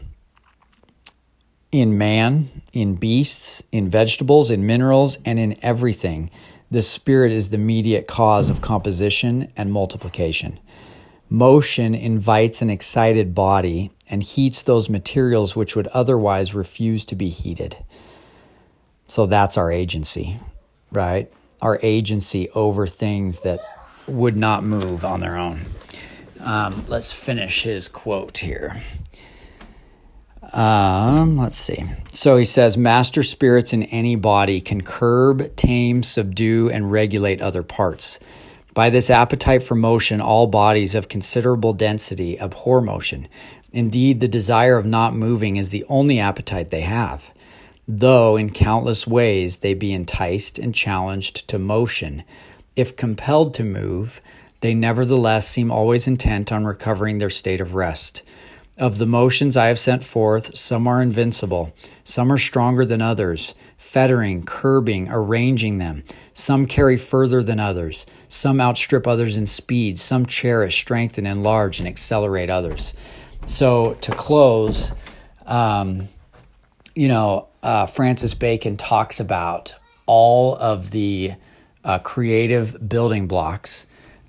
in 1.72 1.98
man, 1.98 2.62
in 2.72 2.94
beasts, 2.94 3.62
in 3.72 3.88
vegetables, 3.88 4.50
in 4.50 4.66
minerals, 4.66 5.18
and 5.24 5.38
in 5.38 5.56
everything. 5.62 6.30
The 6.70 6.82
spirit 6.82 7.32
is 7.32 7.50
the 7.50 7.56
immediate 7.56 8.06
cause 8.06 8.50
of 8.50 8.60
composition 8.60 9.52
and 9.56 9.72
multiplication. 9.72 10.58
Motion 11.28 11.94
invites 11.94 12.62
an 12.62 12.70
excited 12.70 13.34
body 13.34 13.90
and 14.08 14.22
heats 14.22 14.62
those 14.62 14.88
materials 14.88 15.56
which 15.56 15.74
would 15.74 15.88
otherwise 15.88 16.54
refuse 16.54 17.04
to 17.06 17.16
be 17.16 17.28
heated. 17.28 17.76
So 19.06 19.26
that's 19.26 19.56
our 19.56 19.70
agency, 19.70 20.38
right? 20.92 21.30
Our 21.60 21.78
agency 21.82 22.48
over 22.50 22.86
things 22.86 23.40
that 23.40 23.60
would 24.06 24.36
not 24.36 24.62
move 24.64 25.04
on 25.04 25.20
their 25.20 25.36
own. 25.36 25.60
Um, 26.40 26.84
let's 26.88 27.12
finish 27.12 27.62
his 27.62 27.88
quote 27.88 28.38
here. 28.38 28.80
Um, 30.52 31.36
let's 31.36 31.56
see. 31.56 31.84
So 32.12 32.36
he 32.36 32.44
says, 32.44 32.76
Master 32.76 33.22
spirits 33.22 33.72
in 33.72 33.82
any 33.84 34.16
body 34.16 34.60
can 34.60 34.82
curb, 34.82 35.54
tame, 35.56 36.02
subdue, 36.02 36.70
and 36.70 36.90
regulate 36.90 37.40
other 37.40 37.62
parts. 37.62 38.20
By 38.72 38.90
this 38.90 39.10
appetite 39.10 39.62
for 39.62 39.74
motion, 39.74 40.20
all 40.20 40.46
bodies 40.46 40.94
of 40.94 41.08
considerable 41.08 41.72
density 41.72 42.38
abhor 42.38 42.80
motion. 42.80 43.26
Indeed, 43.72 44.20
the 44.20 44.28
desire 44.28 44.76
of 44.76 44.86
not 44.86 45.14
moving 45.14 45.56
is 45.56 45.70
the 45.70 45.84
only 45.88 46.20
appetite 46.20 46.70
they 46.70 46.82
have. 46.82 47.30
Though 47.88 48.36
in 48.36 48.50
countless 48.50 49.06
ways 49.06 49.58
they 49.58 49.74
be 49.74 49.92
enticed 49.92 50.58
and 50.58 50.74
challenged 50.74 51.48
to 51.48 51.58
motion, 51.58 52.22
if 52.74 52.96
compelled 52.96 53.54
to 53.54 53.64
move, 53.64 54.20
they 54.60 54.74
nevertheless 54.74 55.48
seem 55.48 55.70
always 55.70 56.06
intent 56.06 56.52
on 56.52 56.64
recovering 56.64 57.18
their 57.18 57.30
state 57.30 57.60
of 57.60 57.74
rest. 57.74 58.22
Of 58.78 58.98
the 58.98 59.06
motions 59.06 59.56
I 59.56 59.68
have 59.68 59.78
sent 59.78 60.04
forth, 60.04 60.54
some 60.54 60.86
are 60.86 61.00
invincible, 61.00 61.72
some 62.04 62.30
are 62.30 62.36
stronger 62.36 62.84
than 62.84 63.00
others, 63.00 63.54
fettering, 63.78 64.42
curbing, 64.44 65.08
arranging 65.08 65.78
them. 65.78 66.04
Some 66.34 66.66
carry 66.66 66.98
further 66.98 67.42
than 67.42 67.58
others, 67.58 68.04
some 68.28 68.60
outstrip 68.60 69.06
others 69.06 69.38
in 69.38 69.46
speed, 69.46 69.98
some 69.98 70.26
cherish, 70.26 70.76
strengthen, 70.76 71.24
enlarge, 71.24 71.78
and 71.78 71.88
accelerate 71.88 72.50
others. 72.50 72.92
So, 73.46 73.94
to 73.94 74.12
close, 74.12 74.92
um, 75.46 76.08
you 76.94 77.08
know, 77.08 77.48
uh, 77.62 77.86
Francis 77.86 78.34
Bacon 78.34 78.76
talks 78.76 79.20
about 79.20 79.74
all 80.04 80.54
of 80.54 80.90
the 80.90 81.32
uh, 81.82 82.00
creative 82.00 82.86
building 82.86 83.26
blocks 83.26 83.86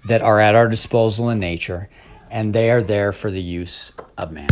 that 0.07 0.21
are 0.21 0.39
at 0.39 0.55
our 0.55 0.69
disposal 0.69 1.29
in 1.29 1.39
nature 1.39 1.89
and 2.29 2.53
they 2.53 2.71
are 2.71 2.81
there 2.81 3.11
for 3.11 3.31
the 3.31 3.41
use 3.41 3.91
of 4.17 4.31
man. 4.31 4.49